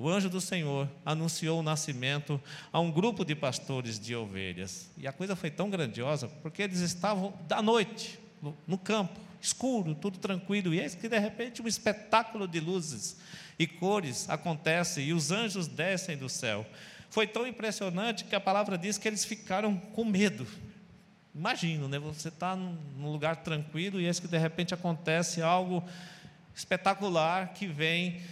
o 0.00 0.08
anjo 0.08 0.30
do 0.30 0.40
Senhor 0.40 0.88
anunciou 1.04 1.60
o 1.60 1.62
nascimento 1.62 2.40
a 2.72 2.80
um 2.80 2.90
grupo 2.90 3.22
de 3.22 3.34
pastores 3.34 4.00
de 4.00 4.16
ovelhas. 4.16 4.90
E 4.96 5.06
a 5.06 5.12
coisa 5.12 5.36
foi 5.36 5.50
tão 5.50 5.68
grandiosa, 5.68 6.26
porque 6.42 6.62
eles 6.62 6.80
estavam 6.80 7.34
da 7.46 7.60
noite, 7.60 8.18
no, 8.66 8.78
campo, 8.78 9.20
escuro, 9.42 9.94
tudo 9.94 10.18
tranquilo, 10.18 10.72
e 10.72 10.80
eis 10.80 10.94
que 10.94 11.06
de 11.06 11.18
repente 11.18 11.60
um 11.60 11.68
espetáculo 11.68 12.48
de 12.48 12.60
luzes 12.60 13.18
e 13.58 13.66
cores 13.66 14.28
acontece 14.30 15.02
e 15.02 15.12
os 15.12 15.30
anjos 15.30 15.66
descem 15.66 16.16
do 16.16 16.30
céu. 16.30 16.64
Foi 17.10 17.26
tão 17.26 17.46
impressionante 17.46 18.24
que 18.24 18.34
a 18.34 18.40
palavra 18.40 18.78
diz 18.78 18.96
que 18.96 19.06
eles 19.06 19.26
ficaram 19.26 19.76
com 19.76 20.02
medo. 20.02 20.46
Imagino, 21.34 21.88
né? 21.88 21.98
Você 21.98 22.28
está 22.28 22.56
num 22.56 23.12
lugar 23.12 23.36
tranquilo 23.36 24.00
e 24.00 24.06
eis 24.06 24.18
que 24.18 24.26
de 24.26 24.38
repente 24.38 24.72
acontece 24.72 25.42
algo 25.42 25.84
espetacular 26.54 27.52
que 27.52 27.66
vem 27.66 28.22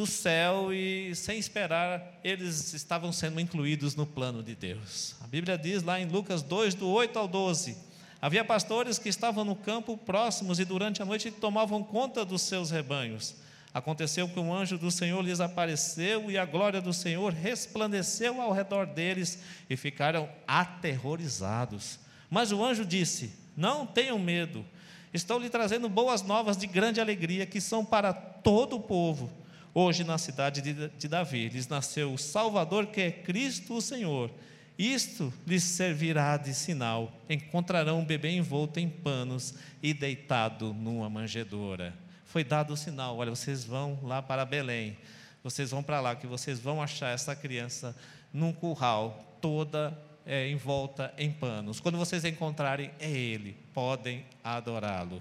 do 0.00 0.06
céu 0.06 0.72
e, 0.72 1.14
sem 1.14 1.38
esperar, 1.38 2.18
eles 2.24 2.72
estavam 2.72 3.12
sendo 3.12 3.38
incluídos 3.38 3.94
no 3.94 4.06
plano 4.06 4.42
de 4.42 4.54
Deus. 4.54 5.14
A 5.20 5.26
Bíblia 5.26 5.58
diz 5.58 5.82
lá 5.82 6.00
em 6.00 6.06
Lucas 6.06 6.42
2, 6.42 6.72
do 6.74 6.88
8 6.88 7.18
ao 7.18 7.28
12: 7.28 7.76
havia 8.18 8.42
pastores 8.42 8.98
que 8.98 9.10
estavam 9.10 9.44
no 9.44 9.54
campo 9.54 9.98
próximos 9.98 10.58
e 10.58 10.64
durante 10.64 11.02
a 11.02 11.04
noite 11.04 11.30
tomavam 11.30 11.82
conta 11.82 12.24
dos 12.24 12.40
seus 12.40 12.70
rebanhos. 12.70 13.34
Aconteceu 13.74 14.26
que 14.26 14.40
um 14.40 14.54
anjo 14.54 14.78
do 14.78 14.90
Senhor 14.90 15.22
lhes 15.22 15.38
apareceu 15.38 16.30
e 16.30 16.38
a 16.38 16.46
glória 16.46 16.80
do 16.80 16.94
Senhor 16.94 17.34
resplandeceu 17.34 18.40
ao 18.40 18.52
redor 18.52 18.86
deles 18.86 19.38
e 19.68 19.76
ficaram 19.76 20.30
aterrorizados. 20.48 22.00
Mas 22.30 22.52
o 22.52 22.64
anjo 22.64 22.86
disse: 22.86 23.34
Não 23.54 23.86
tenham 23.86 24.18
medo, 24.18 24.64
estou 25.12 25.38
lhe 25.38 25.50
trazendo 25.50 25.90
boas 25.90 26.22
novas 26.22 26.56
de 26.56 26.66
grande 26.66 27.02
alegria 27.02 27.44
que 27.44 27.60
são 27.60 27.84
para 27.84 28.14
todo 28.14 28.76
o 28.76 28.80
povo. 28.80 29.30
Hoje, 29.72 30.02
na 30.02 30.18
cidade 30.18 30.60
de 30.60 31.08
Davi, 31.08 31.48
lhes 31.48 31.68
nasceu 31.68 32.12
o 32.12 32.18
Salvador, 32.18 32.86
que 32.86 33.00
é 33.00 33.10
Cristo 33.10 33.74
o 33.74 33.80
Senhor. 33.80 34.30
Isto 34.76 35.32
lhes 35.46 35.62
servirá 35.62 36.36
de 36.36 36.54
sinal: 36.54 37.12
encontrarão 37.28 38.00
um 38.00 38.04
bebê 38.04 38.30
envolto 38.30 38.80
em 38.80 38.88
panos 38.88 39.54
e 39.82 39.92
deitado 39.92 40.72
numa 40.72 41.10
manjedoura. 41.10 41.94
Foi 42.24 42.42
dado 42.42 42.72
o 42.72 42.76
sinal: 42.76 43.18
olha, 43.18 43.30
vocês 43.30 43.62
vão 43.62 43.98
lá 44.02 44.22
para 44.22 44.44
Belém, 44.44 44.96
vocês 45.44 45.70
vão 45.70 45.82
para 45.82 46.00
lá, 46.00 46.16
que 46.16 46.26
vocês 46.26 46.58
vão 46.58 46.82
achar 46.82 47.10
essa 47.10 47.36
criança 47.36 47.94
num 48.32 48.52
curral, 48.52 49.36
toda 49.40 49.96
é, 50.24 50.48
envolta 50.48 51.12
em 51.18 51.30
panos. 51.30 51.78
Quando 51.78 51.98
vocês 51.98 52.24
encontrarem, 52.24 52.90
é 52.98 53.10
Ele, 53.10 53.56
podem 53.74 54.24
adorá-lo. 54.42 55.20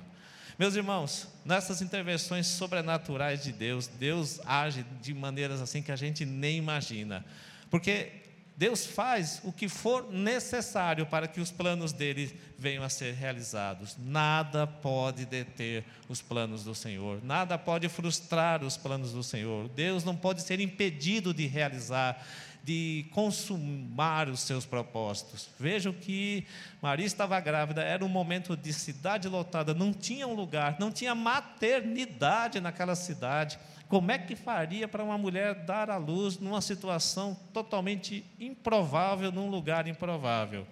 Meus 0.60 0.76
irmãos, 0.76 1.26
nessas 1.46 1.82
intervenções 1.82 2.46
sobrenaturais 2.46 3.42
de 3.42 3.54
Deus, 3.54 3.88
Deus 3.88 4.42
age 4.46 4.86
de 5.02 5.14
maneiras 5.14 5.62
assim 5.62 5.82
que 5.82 5.90
a 5.90 5.96
gente 5.96 6.26
nem 6.26 6.58
imagina. 6.58 7.26
Porque 7.70 8.12
Deus 8.58 8.86
faz 8.86 9.40
o 9.46 9.54
que 9.54 9.70
for 9.70 10.12
necessário 10.12 11.06
para 11.06 11.30
que 11.30 11.40
os 11.40 11.50
planos 11.50 11.94
dele 11.94 12.38
venham 12.58 12.84
a 12.84 12.90
ser 12.90 13.14
realizados. 13.14 13.96
Nada 13.98 14.68
pode 14.68 15.26
deter 15.26 15.86
os 16.10 16.22
planos 16.22 16.66
do 16.66 16.76
Senhor, 16.76 17.24
nada 17.24 17.58
pode 17.58 17.88
frustrar 17.88 18.62
os 18.62 18.76
planos 18.76 19.14
do 19.14 19.24
Senhor. 19.24 19.70
Deus 19.70 20.04
não 20.04 20.14
pode 20.14 20.42
ser 20.42 20.60
impedido 20.60 21.34
de 21.34 21.48
realizar 21.48 22.22
de 22.64 23.06
consumar 23.12 24.30
os 24.30 24.42
seus 24.42 24.66
propósitos. 24.66 25.50
Vejam 25.60 25.94
que 25.94 26.46
Maria 26.82 27.06
estava 27.06 27.40
grávida, 27.40 27.82
era 27.82 28.04
um 28.04 28.10
momento 28.10 28.56
de 28.56 28.74
cidade 28.74 29.28
lotada, 29.28 29.74
não 29.74 29.94
tinha 29.94 30.28
um 30.28 30.34
lugar, 30.34 30.78
não 30.80 30.92
tinha 30.92 31.16
maternidade 31.16 32.60
naquela 32.60 32.96
cidade. 32.96 33.58
Como 33.88 34.12
é 34.12 34.18
que 34.18 34.36
faria 34.36 34.88
para 34.88 35.04
uma 35.04 35.18
mulher 35.18 35.66
dar 35.66 35.90
à 35.90 35.98
luz 35.98 36.38
numa 36.38 36.62
situação 36.62 37.36
totalmente 37.54 38.24
improvável, 38.40 39.32
num 39.32 39.50
lugar 39.50 39.88
improvável? 39.88 40.68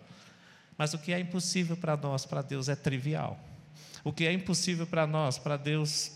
Mas 0.78 0.94
o 0.94 1.00
que 1.00 1.12
é 1.12 1.20
impossível 1.20 1.76
para 1.76 1.98
nós, 1.98 2.26
para 2.26 2.42
Deus, 2.42 2.70
é 2.70 2.76
trivial. 2.76 3.40
O 4.04 4.14
que 4.14 4.28
é 4.28 4.32
impossível 4.32 4.86
para 4.86 5.08
nós, 5.08 5.40
para 5.40 5.58
Deus, 5.58 6.12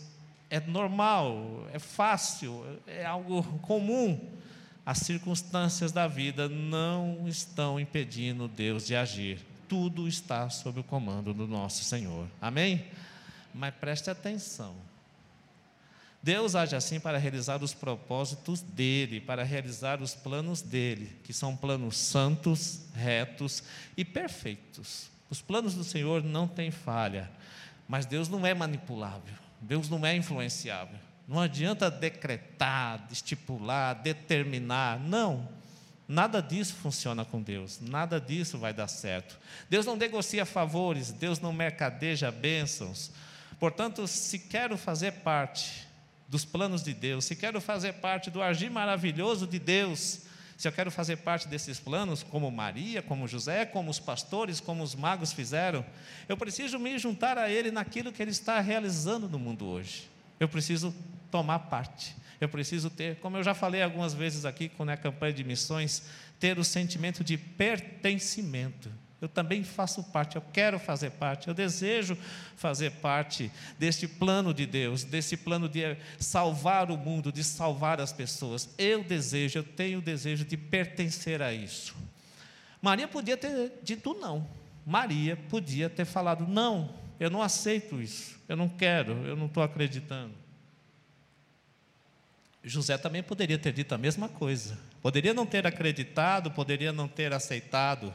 é 0.50 0.60
normal, 0.60 1.66
é 1.74 1.80
fácil, 1.80 2.64
é 2.86 3.06
algo 3.06 3.42
comum 3.60 4.20
as 4.86 5.00
circunstâncias 5.00 5.92
da 5.92 6.08
vida 6.08 6.50
não 6.50 7.28
estão 7.28 7.80
impedindo 7.80 8.48
Deus 8.48 8.86
de 8.86 8.96
agir. 8.96 9.40
Tudo 9.68 10.08
está 10.08 10.50
sob 10.50 10.80
o 10.80 10.84
comando 10.84 11.34
do 11.34 11.48
nosso 11.48 11.84
Senhor. 11.84 12.28
Amém? 12.42 12.86
Mas 13.54 13.74
preste 13.76 14.10
atenção. 14.10 14.76
Deus 16.24 16.56
age 16.56 16.76
assim 16.76 17.00
para 17.00 17.18
realizar 17.18 17.64
os 17.64 17.74
propósitos 17.74 18.62
dele, 18.62 19.20
para 19.20 19.44
realizar 19.44 20.02
os 20.02 20.14
planos 20.14 20.62
dele, 20.62 21.18
que 21.24 21.34
são 21.34 21.56
planos 21.56 21.98
santos, 21.98 22.82
retos 22.94 23.64
e 23.98 24.06
perfeitos. 24.06 25.10
Os 25.30 25.42
planos 25.42 25.74
do 25.74 25.84
Senhor 25.84 26.24
não 26.24 26.48
têm 26.48 26.70
falha, 26.70 27.32
mas 27.88 28.06
Deus 28.06 28.30
não 28.30 28.46
é 28.46 28.54
manipulável, 28.54 29.34
Deus 29.60 29.90
não 29.90 30.06
é 30.06 30.16
influenciável. 30.16 31.00
Não 31.32 31.40
adianta 31.40 31.90
decretar, 31.90 33.08
estipular, 33.10 33.96
determinar, 33.96 35.00
não. 35.00 35.48
Nada 36.06 36.42
disso 36.42 36.74
funciona 36.74 37.24
com 37.24 37.42
Deus, 37.42 37.80
nada 37.80 38.20
disso 38.20 38.58
vai 38.58 38.74
dar 38.74 38.90
certo. 38.90 39.40
Deus 39.70 39.86
não 39.86 39.96
negocia 39.96 40.46
favores, 40.46 41.10
Deus 41.10 41.40
não 41.40 41.54
mercadeja 41.54 42.30
bênçãos. 42.30 43.12
Portanto, 43.58 44.06
se 44.10 44.40
quero 44.40 44.78
fazer 44.78 45.14
parte 45.24 45.88
dos 46.28 46.44
planos 46.44 46.84
de 46.84 46.94
Deus, 46.94 47.24
se 47.24 47.38
quero 47.38 47.62
fazer 47.62 47.94
parte 47.94 48.30
do 48.30 48.42
agir 48.42 48.70
maravilhoso 48.70 49.48
de 49.48 49.58
Deus, 49.58 50.24
se 50.58 50.68
eu 50.68 50.72
quero 50.74 50.92
fazer 50.92 51.16
parte 51.16 51.48
desses 51.48 51.80
planos, 51.80 52.24
como 52.24 52.52
Maria, 52.52 53.02
como 53.02 53.26
José, 53.26 53.66
como 53.66 53.90
os 53.90 54.00
pastores, 54.00 54.60
como 54.60 54.84
os 54.84 54.96
magos 54.96 55.32
fizeram, 55.32 55.86
eu 56.28 56.36
preciso 56.36 56.78
me 56.78 57.00
juntar 57.00 57.38
a 57.38 57.50
Ele 57.50 57.72
naquilo 57.72 58.12
que 58.12 58.22
Ele 58.22 58.32
está 58.32 58.60
realizando 58.60 59.30
no 59.30 59.40
mundo 59.40 59.66
hoje. 59.66 60.12
Eu 60.42 60.50
preciso 60.50 60.92
tomar 61.30 61.60
parte. 61.60 62.16
Eu 62.40 62.50
preciso 62.50 62.90
ter, 62.90 63.18
como 63.18 63.38
eu 63.38 63.44
já 63.44 63.54
falei 63.54 63.84
algumas 63.84 64.16
vezes 64.16 64.44
aqui, 64.44 64.70
quando 64.70 64.90
é 64.90 64.94
a 64.94 64.98
campanha 64.98 65.32
de 65.32 65.44
missões, 65.44 66.02
ter 66.40 66.58
o 66.58 66.64
sentimento 66.64 67.24
de 67.24 67.38
pertencimento. 67.38 68.92
Eu 69.22 69.30
também 69.30 69.64
faço 69.64 70.04
parte, 70.06 70.38
eu 70.38 70.42
quero 70.52 70.80
fazer 70.80 71.12
parte, 71.12 71.48
eu 71.48 71.54
desejo 71.54 72.18
fazer 72.56 72.90
parte 72.94 73.52
deste 73.78 74.08
plano 74.08 74.52
de 74.52 74.66
Deus, 74.66 75.04
desse 75.04 75.38
plano 75.38 75.70
de 75.70 75.96
salvar 76.18 76.90
o 76.90 76.98
mundo, 76.98 77.32
de 77.32 77.44
salvar 77.44 78.02
as 78.02 78.12
pessoas. 78.12 78.68
Eu 78.80 79.04
desejo, 79.04 79.60
eu 79.60 79.64
tenho 79.64 80.00
o 80.00 80.02
desejo 80.02 80.44
de 80.44 80.58
pertencer 80.58 81.40
a 81.40 81.54
isso. 81.54 81.96
Maria 82.82 83.08
podia 83.08 83.38
ter 83.38 83.74
dito 83.84 84.16
não. 84.16 84.50
Maria 84.84 85.38
podia 85.38 85.88
ter 85.88 86.06
falado: 86.06 86.48
não, 86.48 86.96
eu 87.22 87.30
não 87.30 87.44
aceito 87.44 88.02
isso, 88.02 88.36
eu 88.50 88.58
não 88.58 88.68
quero, 88.68 89.14
eu 89.28 89.36
não 89.36 89.46
estou 89.46 89.62
acreditando. 89.62 90.34
José 92.64 92.98
também 92.98 93.22
poderia 93.22 93.60
ter 93.60 93.72
dito 93.72 93.94
a 93.94 93.98
mesma 93.98 94.28
coisa. 94.28 94.76
Poderia 95.04 95.32
não 95.32 95.46
ter 95.46 95.68
acreditado, 95.68 96.50
poderia 96.50 96.92
não 96.92 97.08
ter 97.08 97.32
aceitado. 97.32 98.12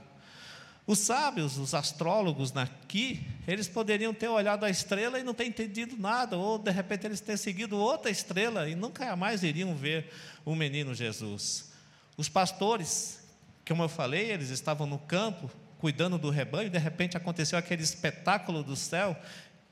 Os 0.85 0.99
sábios, 0.99 1.57
os 1.57 1.73
astrólogos 1.73 2.57
aqui, 2.57 3.25
eles 3.47 3.69
poderiam 3.69 4.13
ter 4.13 4.27
olhado 4.27 4.65
a 4.65 4.71
estrela 4.71 5.21
e 5.21 5.23
não 5.23 5.35
ter 5.35 5.45
entendido 5.45 5.97
nada, 5.97 6.37
ou 6.37 6.59
de 6.59 6.73
repente 6.73 7.07
eles 7.07 7.21
ter 7.21 7.37
seguido 7.37 7.77
outra 7.77 8.11
estrela 8.11 8.69
e 8.69 8.75
nunca 8.75 9.15
mais 9.15 9.45
iriam 9.45 9.77
ver 9.77 10.13
o 10.45 10.57
menino 10.57 10.93
Jesus. 10.93 11.71
Os 12.17 12.29
pastores, 12.29 13.21
como 13.65 13.85
eu 13.85 13.89
falei, 13.89 14.33
eles 14.33 14.51
estavam 14.51 14.85
no 14.85 14.99
campo 14.99 15.49
cuidando 15.79 16.19
do 16.19 16.31
rebanho, 16.31 16.71
de 16.71 16.79
repente 16.79 17.17
aconteceu 17.17 17.59
aquele 17.59 17.83
espetáculo 17.83 18.63
do 18.63 18.77
céu. 18.77 19.17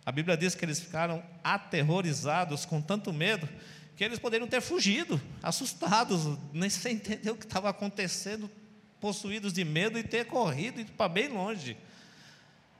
A 0.05 0.13
Bíblia 0.13 0.37
diz 0.37 0.55
que 0.55 0.65
eles 0.65 0.81
ficaram 0.81 1.23
aterrorizados, 1.43 2.65
com 2.65 2.81
tanto 2.81 3.13
medo, 3.13 3.49
que 3.97 4.05
eles 4.05 4.19
poderiam 4.19 4.49
ter 4.49 4.61
fugido, 4.61 5.21
assustados, 5.43 6.39
nem 6.53 6.69
sem 6.69 6.97
entender 6.97 7.31
o 7.31 7.37
que 7.37 7.47
estava 7.47 7.71
acontecendo, 7.71 8.51
possuídos 9.01 9.53
de 9.53 9.65
medo 9.65 9.99
e 9.99 10.03
ter 10.03 10.27
corrido 10.27 10.85
para 10.93 11.09
bem 11.09 11.29
longe. 11.29 11.77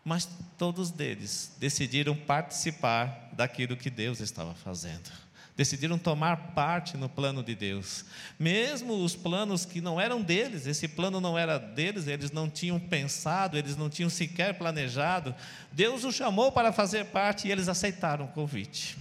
Mas 0.05 0.29
todos 0.59 0.91
deles 0.91 1.53
decidiram 1.59 2.15
participar 2.15 3.31
daquilo 3.33 3.77
que 3.77 3.89
Deus 3.89 4.21
estava 4.21 4.55
fazendo. 4.55 5.11
Decidiram 5.57 5.97
tomar 5.97 6.53
parte 6.53 6.97
no 6.97 7.09
plano 7.09 7.43
de 7.43 7.55
Deus. 7.55 8.05
Mesmo 8.39 9.05
os 9.05 9.15
planos 9.15 9.65
que 9.65 9.81
não 9.81 10.01
eram 10.01 10.21
deles, 10.21 10.67
esse 10.67 10.89
plano 10.89 11.21
não 11.21 11.39
era 11.39 11.59
deles, 11.59 12.09
eles 12.09 12.33
não 12.33 12.51
tinham 12.51 12.81
pensado, 12.81 13.57
eles 13.57 13.77
não 13.77 13.89
tinham 13.89 14.11
sequer 14.11 14.55
planejado. 14.59 15.33
Deus 15.71 16.03
os 16.03 16.15
chamou 16.15 16.51
para 16.51 16.73
fazer 16.73 17.07
parte 17.07 17.47
e 17.47 17.53
eles 17.53 17.69
aceitaram 17.69 18.25
o 18.25 18.29
convite. 18.29 18.99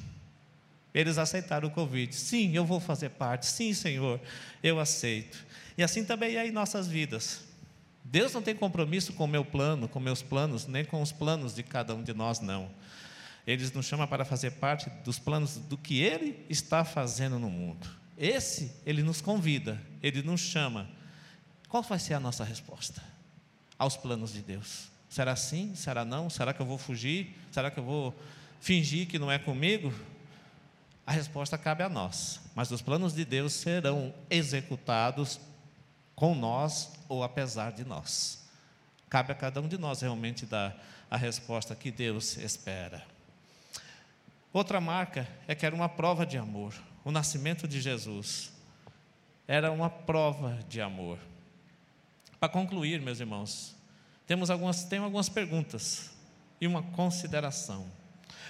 Eles 0.93 1.17
aceitaram 1.17 1.69
o 1.69 1.71
convite. 1.71 2.15
Sim, 2.15 2.55
eu 2.55 2.63
vou 2.63 2.79
fazer 2.79 3.09
parte. 3.09 3.47
Sim, 3.47 3.73
Senhor, 3.73 4.21
eu 4.61 4.79
aceito. 4.79 5.43
E 5.75 5.81
assim 5.81 6.05
também 6.05 6.35
é 6.35 6.45
em 6.45 6.51
nossas 6.51 6.87
vidas. 6.87 7.41
Deus 8.03 8.31
não 8.31 8.43
tem 8.43 8.53
compromisso 8.53 9.13
com 9.13 9.23
o 9.23 9.27
meu 9.27 9.43
plano, 9.43 9.87
com 9.87 9.99
meus 9.99 10.21
planos, 10.21 10.67
nem 10.67 10.85
com 10.85 11.01
os 11.01 11.11
planos 11.11 11.55
de 11.55 11.63
cada 11.63 11.95
um 11.95 12.03
de 12.03 12.13
nós, 12.13 12.39
não. 12.39 12.69
Ele 13.45 13.69
nos 13.73 13.85
chama 13.85 14.07
para 14.07 14.23
fazer 14.23 14.51
parte 14.51 14.89
dos 15.03 15.19
planos 15.19 15.57
do 15.57 15.77
que 15.77 16.01
Ele 16.01 16.45
está 16.49 16.85
fazendo 16.85 17.37
no 17.37 17.49
mundo. 17.49 17.89
Esse, 18.17 18.73
Ele 18.85 19.03
nos 19.03 19.19
convida, 19.21 19.81
Ele 20.01 20.21
nos 20.21 20.41
chama. 20.41 20.89
Qual 21.67 21.83
vai 21.83 21.99
ser 21.99 22.13
a 22.13 22.19
nossa 22.19 22.43
resposta 22.43 23.03
aos 23.77 23.97
planos 23.97 24.31
de 24.31 24.41
Deus? 24.41 24.89
Será 25.09 25.35
sim? 25.35 25.75
Será 25.75 26.05
não? 26.05 26.29
Será 26.29 26.53
que 26.53 26.61
eu 26.61 26.65
vou 26.65 26.77
fugir? 26.77 27.35
Será 27.51 27.69
que 27.69 27.79
eu 27.79 27.83
vou 27.83 28.15
fingir 28.61 29.07
que 29.07 29.19
não 29.19 29.31
é 29.31 29.37
comigo? 29.37 29.93
A 31.05 31.11
resposta 31.11 31.57
cabe 31.57 31.83
a 31.83 31.89
nós, 31.89 32.39
mas 32.55 32.71
os 32.71 32.81
planos 32.81 33.13
de 33.13 33.25
Deus 33.25 33.53
serão 33.53 34.13
executados 34.29 35.39
com 36.15 36.33
nós 36.33 36.93
ou 37.09 37.23
apesar 37.23 37.73
de 37.73 37.83
nós. 37.83 38.47
Cabe 39.09 39.33
a 39.33 39.35
cada 39.35 39.59
um 39.59 39.67
de 39.67 39.77
nós 39.77 40.01
realmente 40.01 40.45
dar 40.45 40.81
a 41.11 41.17
resposta 41.17 41.75
que 41.75 41.91
Deus 41.91 42.37
espera. 42.37 43.12
Outra 44.53 44.79
marca 44.79 45.27
é 45.47 45.55
que 45.55 45.65
era 45.65 45.73
uma 45.73 45.89
prova 45.89 46.27
de 46.27 46.37
amor. 46.37 46.75
O 47.03 47.11
nascimento 47.11 47.67
de 47.67 47.81
Jesus 47.81 48.53
era 49.47 49.71
uma 49.71 49.89
prova 49.89 50.59
de 50.69 50.79
amor. 50.79 51.17
Para 52.39 52.49
concluir, 52.49 53.01
meus 53.01 53.19
irmãos, 53.19 53.75
temos 54.27 54.51
algumas, 54.51 54.83
tenho 54.83 55.03
algumas 55.03 55.27
perguntas 55.27 56.11
e 56.61 56.67
uma 56.67 56.83
consideração. 56.83 57.91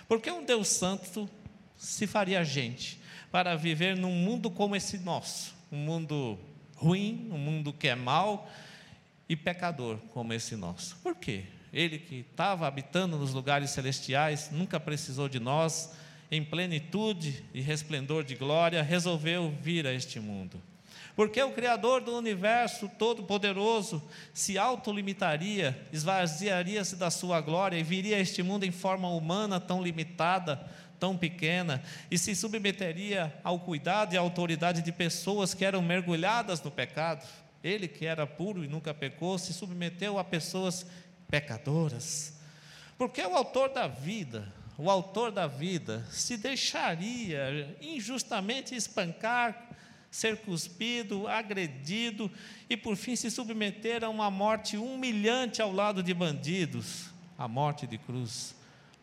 Por 0.05 0.19
que 0.19 0.29
um 0.29 0.43
Deus 0.43 0.67
Santo 0.67 1.29
se 1.77 2.05
faria 2.05 2.43
gente 2.43 2.99
para 3.31 3.55
viver 3.55 3.95
num 3.95 4.11
mundo 4.11 4.51
como 4.51 4.75
esse 4.75 4.97
nosso? 4.97 5.55
Um 5.71 5.77
mundo 5.77 6.37
ruim, 6.75 7.29
um 7.31 7.37
mundo 7.37 7.71
que 7.71 7.87
é 7.87 7.95
mau 7.95 8.51
e 9.29 9.37
pecador 9.37 9.97
como 10.09 10.33
esse 10.33 10.57
nosso. 10.57 10.97
Por 10.97 11.15
quê? 11.15 11.45
Ele 11.73 11.97
que 11.97 12.25
estava 12.29 12.67
habitando 12.67 13.17
nos 13.17 13.33
lugares 13.33 13.71
celestiais, 13.71 14.49
nunca 14.51 14.79
precisou 14.79 15.27
de 15.27 15.39
nós, 15.39 15.91
em 16.29 16.43
plenitude 16.43 17.43
e 17.53 17.61
resplendor 17.61 18.23
de 18.23 18.35
glória, 18.35 18.83
resolveu 18.83 19.51
vir 19.61 19.87
a 19.87 19.93
este 19.93 20.19
mundo. 20.19 20.61
Porque 21.15 21.41
o 21.41 21.51
Criador 21.51 22.01
do 22.01 22.15
universo 22.15 22.89
todo-poderoso 22.97 24.01
se 24.33 24.57
autolimitaria, 24.57 25.79
esvaziaria-se 25.91 26.95
da 26.95 27.11
sua 27.11 27.39
glória 27.39 27.77
e 27.77 27.83
viria 27.83 28.17
a 28.17 28.19
este 28.19 28.41
mundo 28.41 28.65
em 28.65 28.71
forma 28.71 29.09
humana 29.09 29.59
tão 29.59 29.81
limitada, 29.81 30.67
tão 30.99 31.17
pequena 31.17 31.83
e 32.09 32.17
se 32.17 32.35
submeteria 32.35 33.33
ao 33.43 33.59
cuidado 33.59 34.13
e 34.13 34.17
à 34.17 34.21
autoridade 34.21 34.81
de 34.81 34.91
pessoas 34.91 35.53
que 35.53 35.65
eram 35.65 35.81
mergulhadas 35.81 36.61
no 36.61 36.71
pecado. 36.71 37.27
Ele, 37.63 37.87
que 37.87 38.05
era 38.05 38.25
puro 38.27 38.63
e 38.63 38.67
nunca 38.67 38.93
pecou, 38.93 39.37
se 39.37 39.53
submeteu 39.53 40.17
a 40.17 40.23
pessoas 40.23 40.85
pecadoras. 41.33 42.31
Porque 42.95 43.19
o 43.23 43.35
autor 43.35 43.69
da 43.69 43.87
vida, 43.87 44.53
o 44.77 44.87
autor 44.87 45.31
da 45.31 45.47
vida, 45.47 46.05
se 46.11 46.37
deixaria 46.37 47.75
injustamente 47.81 48.75
espancar, 48.75 49.69
ser 50.11 50.37
cuspido, 50.41 51.27
agredido 51.27 52.29
e 52.69 52.77
por 52.77 52.95
fim 52.95 53.15
se 53.15 53.31
submeter 53.31 54.03
a 54.03 54.09
uma 54.09 54.29
morte 54.29 54.77
humilhante 54.77 55.59
ao 55.59 55.71
lado 55.71 56.03
de 56.03 56.13
bandidos 56.13 57.09
a 57.35 57.47
morte 57.47 57.87
de 57.87 57.97
cruz. 57.97 58.53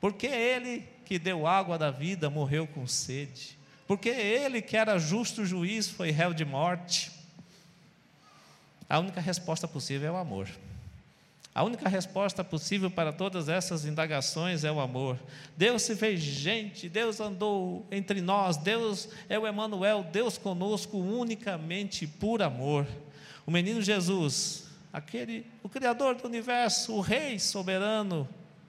Porque 0.00 0.28
ele 0.28 0.88
que 1.04 1.18
deu 1.18 1.48
água 1.48 1.76
da 1.76 1.90
vida 1.90 2.30
morreu 2.30 2.64
com 2.64 2.86
sede. 2.86 3.58
Porque 3.88 4.08
ele 4.08 4.62
que 4.62 4.76
era 4.76 5.00
justo 5.00 5.44
juiz 5.44 5.88
foi 5.88 6.12
réu 6.12 6.32
de 6.32 6.44
morte. 6.44 7.10
A 8.88 9.00
única 9.00 9.20
resposta 9.20 9.66
possível 9.66 10.10
é 10.10 10.12
o 10.12 10.16
amor. 10.16 10.48
A 11.52 11.64
única 11.64 11.88
resposta 11.88 12.44
possível 12.44 12.88
para 12.90 13.12
todas 13.12 13.48
essas 13.48 13.84
indagações 13.84 14.62
é 14.62 14.70
o 14.70 14.78
amor. 14.78 15.18
Deus 15.56 15.82
se 15.82 15.96
fez 15.96 16.20
gente, 16.20 16.88
Deus 16.88 17.18
andou 17.18 17.84
entre 17.90 18.20
nós, 18.20 18.56
Deus 18.56 19.08
é 19.28 19.36
o 19.36 19.46
Emanuel, 19.46 20.06
Deus 20.12 20.38
conosco 20.38 20.96
unicamente 20.96 22.06
por 22.06 22.40
amor. 22.40 22.86
O 23.44 23.50
menino 23.50 23.82
Jesus, 23.82 24.68
aquele, 24.92 25.44
o 25.60 25.68
criador 25.68 26.14
do 26.14 26.28
universo, 26.28 26.94
o 26.94 27.00
rei 27.00 27.36
soberano, 27.40 28.28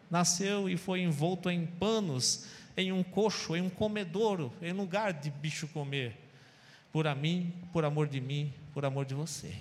nasceu 0.10 0.68
e 0.68 0.76
foi 0.76 1.02
envolto 1.02 1.52
em 1.52 1.68
panos, 1.68 2.48
em 2.76 2.92
um 2.92 3.04
coxo, 3.04 3.56
em 3.56 3.62
um 3.62 3.70
comedouro, 3.70 4.52
em 4.60 4.74
lugar 4.74 5.14
de 5.14 5.30
bicho 5.30 5.68
comer, 5.68 6.18
por 6.92 7.06
a 7.06 7.14
mim, 7.14 7.54
por 7.72 7.86
amor 7.86 8.08
de 8.08 8.20
mim, 8.20 8.52
por 8.74 8.84
amor 8.86 9.06
de 9.06 9.14
você. 9.14 9.54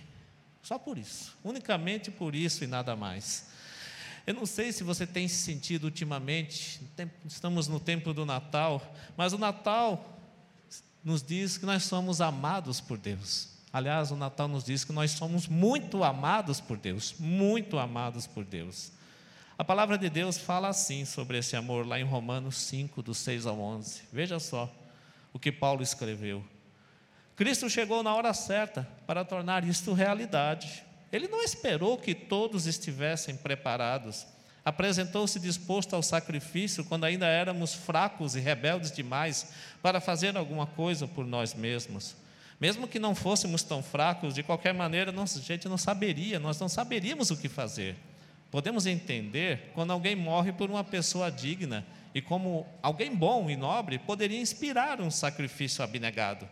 Só 0.62 0.78
por 0.78 0.98
isso, 0.98 1.36
unicamente 1.42 2.10
por 2.10 2.34
isso 2.34 2.64
e 2.64 2.66
nada 2.66 2.94
mais. 2.94 3.48
Eu 4.26 4.34
não 4.34 4.46
sei 4.46 4.72
se 4.72 4.84
você 4.84 5.06
tem 5.06 5.26
sentido 5.26 5.84
ultimamente, 5.84 6.80
estamos 7.26 7.66
no 7.66 7.80
tempo 7.80 8.12
do 8.12 8.26
Natal, 8.26 8.94
mas 9.16 9.32
o 9.32 9.38
Natal 9.38 10.18
nos 11.02 11.22
diz 11.22 11.56
que 11.56 11.64
nós 11.64 11.84
somos 11.84 12.20
amados 12.20 12.80
por 12.80 12.98
Deus. 12.98 13.48
Aliás, 13.72 14.10
o 14.10 14.16
Natal 14.16 14.48
nos 14.48 14.64
diz 14.64 14.84
que 14.84 14.92
nós 14.92 15.12
somos 15.12 15.46
muito 15.46 16.04
amados 16.04 16.60
por 16.60 16.76
Deus, 16.76 17.14
muito 17.18 17.78
amados 17.78 18.26
por 18.26 18.44
Deus. 18.44 18.92
A 19.56 19.64
palavra 19.64 19.96
de 19.96 20.10
Deus 20.10 20.38
fala 20.38 20.68
assim 20.68 21.04
sobre 21.04 21.38
esse 21.38 21.54
amor, 21.54 21.86
lá 21.86 22.00
em 22.00 22.04
Romanos 22.04 22.56
5, 22.56 23.02
do 23.02 23.14
6 23.14 23.46
ao 23.46 23.60
11. 23.60 24.02
Veja 24.12 24.38
só 24.40 24.72
o 25.32 25.38
que 25.38 25.52
Paulo 25.52 25.82
escreveu. 25.82 26.44
Cristo 27.40 27.70
chegou 27.70 28.02
na 28.02 28.14
hora 28.14 28.34
certa 28.34 28.86
para 29.06 29.24
tornar 29.24 29.64
isto 29.64 29.94
realidade. 29.94 30.84
Ele 31.10 31.26
não 31.26 31.42
esperou 31.42 31.96
que 31.96 32.14
todos 32.14 32.66
estivessem 32.66 33.34
preparados. 33.34 34.26
Apresentou-se 34.62 35.40
disposto 35.40 35.96
ao 35.96 36.02
sacrifício 36.02 36.84
quando 36.84 37.04
ainda 37.04 37.26
éramos 37.26 37.72
fracos 37.72 38.36
e 38.36 38.40
rebeldes 38.40 38.92
demais 38.92 39.54
para 39.80 40.02
fazer 40.02 40.36
alguma 40.36 40.66
coisa 40.66 41.08
por 41.08 41.24
nós 41.24 41.54
mesmos. 41.54 42.14
Mesmo 42.60 42.86
que 42.86 42.98
não 42.98 43.14
fôssemos 43.14 43.62
tão 43.62 43.82
fracos, 43.82 44.34
de 44.34 44.42
qualquer 44.42 44.74
maneira, 44.74 45.10
a 45.10 45.26
gente 45.40 45.66
não 45.66 45.78
saberia, 45.78 46.38
nós 46.38 46.60
não 46.60 46.68
saberíamos 46.68 47.30
o 47.30 47.38
que 47.38 47.48
fazer. 47.48 47.96
Podemos 48.50 48.84
entender 48.84 49.70
quando 49.72 49.94
alguém 49.94 50.14
morre 50.14 50.52
por 50.52 50.68
uma 50.68 50.84
pessoa 50.84 51.30
digna 51.30 51.86
e 52.14 52.20
como 52.20 52.66
alguém 52.82 53.16
bom 53.16 53.48
e 53.48 53.56
nobre 53.56 53.98
poderia 53.98 54.38
inspirar 54.38 55.00
um 55.00 55.10
sacrifício 55.10 55.82
abnegado. 55.82 56.46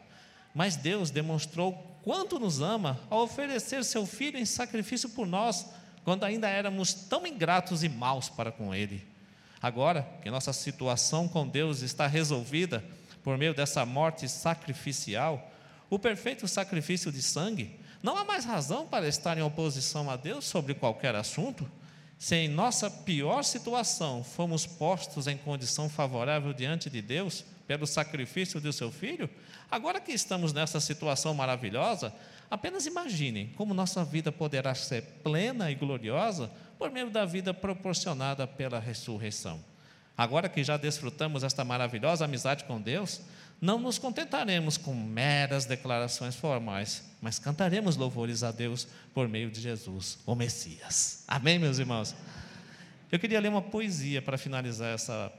Mas 0.58 0.74
Deus 0.74 1.12
demonstrou 1.12 1.72
quanto 2.02 2.40
nos 2.40 2.60
ama 2.60 2.98
ao 3.08 3.20
oferecer 3.20 3.84
seu 3.84 4.04
filho 4.04 4.36
em 4.36 4.44
sacrifício 4.44 5.08
por 5.10 5.24
nós, 5.24 5.64
quando 6.02 6.24
ainda 6.24 6.48
éramos 6.48 6.92
tão 6.92 7.24
ingratos 7.24 7.84
e 7.84 7.88
maus 7.88 8.28
para 8.28 8.50
com 8.50 8.74
ele. 8.74 9.06
Agora 9.62 10.02
que 10.20 10.28
nossa 10.28 10.52
situação 10.52 11.28
com 11.28 11.46
Deus 11.46 11.80
está 11.82 12.08
resolvida 12.08 12.84
por 13.22 13.38
meio 13.38 13.54
dessa 13.54 13.86
morte 13.86 14.28
sacrificial, 14.28 15.48
o 15.88 15.96
perfeito 15.96 16.48
sacrifício 16.48 17.12
de 17.12 17.22
sangue, 17.22 17.78
não 18.02 18.16
há 18.16 18.24
mais 18.24 18.44
razão 18.44 18.84
para 18.84 19.06
estar 19.06 19.38
em 19.38 19.42
oposição 19.42 20.10
a 20.10 20.16
Deus 20.16 20.44
sobre 20.44 20.74
qualquer 20.74 21.14
assunto. 21.14 21.70
Se 22.18 22.34
em 22.34 22.48
nossa 22.48 22.90
pior 22.90 23.44
situação 23.44 24.24
fomos 24.24 24.66
postos 24.66 25.28
em 25.28 25.36
condição 25.36 25.88
favorável 25.88 26.52
diante 26.52 26.90
de 26.90 27.00
Deus, 27.00 27.44
pelo 27.68 27.86
sacrifício 27.86 28.60
do 28.60 28.72
seu 28.72 28.90
filho, 28.90 29.28
agora 29.70 30.00
que 30.00 30.10
estamos 30.10 30.54
nessa 30.54 30.80
situação 30.80 31.34
maravilhosa, 31.34 32.12
apenas 32.50 32.86
imaginem 32.86 33.52
como 33.56 33.74
nossa 33.74 34.02
vida 34.02 34.32
poderá 34.32 34.74
ser 34.74 35.02
plena 35.22 35.70
e 35.70 35.74
gloriosa 35.74 36.50
por 36.78 36.90
meio 36.90 37.10
da 37.10 37.26
vida 37.26 37.52
proporcionada 37.52 38.46
pela 38.46 38.80
ressurreição. 38.80 39.62
Agora 40.16 40.48
que 40.48 40.64
já 40.64 40.78
desfrutamos 40.78 41.44
esta 41.44 41.62
maravilhosa 41.62 42.24
amizade 42.24 42.64
com 42.64 42.80
Deus, 42.80 43.20
não 43.60 43.78
nos 43.78 43.98
contentaremos 43.98 44.78
com 44.78 44.94
meras 44.94 45.66
declarações 45.66 46.34
formais, 46.36 47.04
mas 47.20 47.38
cantaremos 47.38 47.96
louvores 47.96 48.42
a 48.42 48.50
Deus 48.50 48.88
por 49.12 49.28
meio 49.28 49.50
de 49.50 49.60
Jesus, 49.60 50.18
o 50.24 50.34
Messias. 50.34 51.22
Amém, 51.28 51.58
meus 51.58 51.78
irmãos? 51.78 52.14
Eu 53.12 53.18
queria 53.18 53.40
ler 53.40 53.48
uma 53.48 53.62
poesia 53.62 54.22
para 54.22 54.38
finalizar 54.38 54.94
essa 54.94 55.30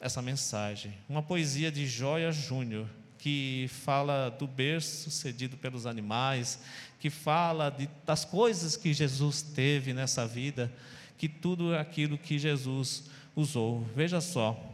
essa 0.00 0.20
mensagem. 0.20 0.94
Uma 1.08 1.22
poesia 1.22 1.70
de 1.70 1.86
Joia 1.86 2.30
Júnior, 2.30 2.86
que 3.18 3.66
fala 3.68 4.28
do 4.28 4.46
berço 4.46 5.10
cedido 5.10 5.56
pelos 5.56 5.86
animais, 5.86 6.60
que 7.00 7.10
fala 7.10 7.70
de, 7.70 7.88
das 8.04 8.24
coisas 8.24 8.76
que 8.76 8.92
Jesus 8.92 9.42
teve 9.42 9.92
nessa 9.92 10.26
vida, 10.26 10.72
que 11.18 11.28
tudo 11.28 11.74
aquilo 11.74 12.18
que 12.18 12.38
Jesus 12.38 13.04
usou. 13.34 13.86
Veja 13.94 14.20
só. 14.20 14.72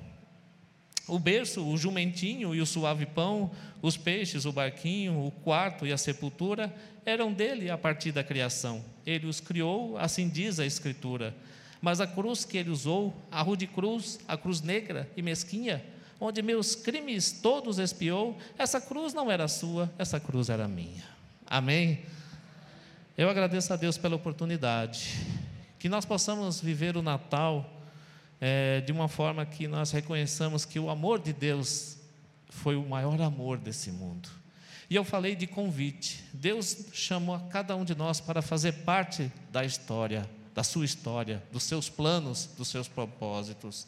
O 1.08 1.18
berço, 1.18 1.66
o 1.66 1.76
jumentinho 1.76 2.54
e 2.54 2.60
o 2.60 2.66
suave 2.66 3.06
pão, 3.06 3.50
os 3.80 3.96
peixes, 3.96 4.44
o 4.44 4.52
barquinho, 4.52 5.26
o 5.26 5.30
quarto 5.30 5.84
e 5.86 5.92
a 5.92 5.98
sepultura 5.98 6.72
eram 7.04 7.32
dele 7.32 7.70
a 7.70 7.76
partir 7.76 8.12
da 8.12 8.22
criação. 8.22 8.84
Ele 9.04 9.26
os 9.26 9.40
criou, 9.40 9.98
assim 9.98 10.28
diz 10.28 10.60
a 10.60 10.66
Escritura. 10.66 11.34
Mas 11.82 12.00
a 12.00 12.06
cruz 12.06 12.44
que 12.44 12.56
ele 12.56 12.70
usou, 12.70 13.12
a 13.28 13.42
rude 13.42 13.66
cruz, 13.66 14.20
a 14.28 14.36
cruz 14.36 14.60
negra 14.60 15.10
e 15.16 15.20
mesquinha, 15.20 15.84
onde 16.20 16.40
meus 16.40 16.76
crimes 16.76 17.32
todos 17.32 17.80
espiou, 17.80 18.38
essa 18.56 18.80
cruz 18.80 19.12
não 19.12 19.28
era 19.28 19.48
sua, 19.48 19.92
essa 19.98 20.20
cruz 20.20 20.48
era 20.48 20.68
minha. 20.68 21.02
Amém? 21.44 22.04
Eu 23.18 23.28
agradeço 23.28 23.72
a 23.72 23.76
Deus 23.76 23.98
pela 23.98 24.14
oportunidade, 24.14 25.26
que 25.76 25.88
nós 25.88 26.04
possamos 26.04 26.60
viver 26.60 26.96
o 26.96 27.02
Natal 27.02 27.68
é, 28.40 28.80
de 28.80 28.92
uma 28.92 29.08
forma 29.08 29.44
que 29.44 29.66
nós 29.66 29.90
reconheçamos 29.90 30.64
que 30.64 30.78
o 30.78 30.88
amor 30.88 31.18
de 31.18 31.32
Deus 31.32 31.98
foi 32.48 32.76
o 32.76 32.88
maior 32.88 33.20
amor 33.20 33.58
desse 33.58 33.90
mundo. 33.90 34.28
E 34.88 34.94
eu 34.94 35.02
falei 35.02 35.34
de 35.34 35.48
convite. 35.48 36.22
Deus 36.32 36.86
chamou 36.92 37.34
a 37.34 37.40
cada 37.40 37.74
um 37.74 37.84
de 37.84 37.96
nós 37.96 38.20
para 38.20 38.40
fazer 38.40 38.84
parte 38.84 39.32
da 39.50 39.64
história 39.64 40.28
da 40.54 40.62
sua 40.62 40.84
história, 40.84 41.42
dos 41.50 41.62
seus 41.62 41.88
planos, 41.88 42.48
dos 42.56 42.68
seus 42.68 42.88
propósitos. 42.88 43.80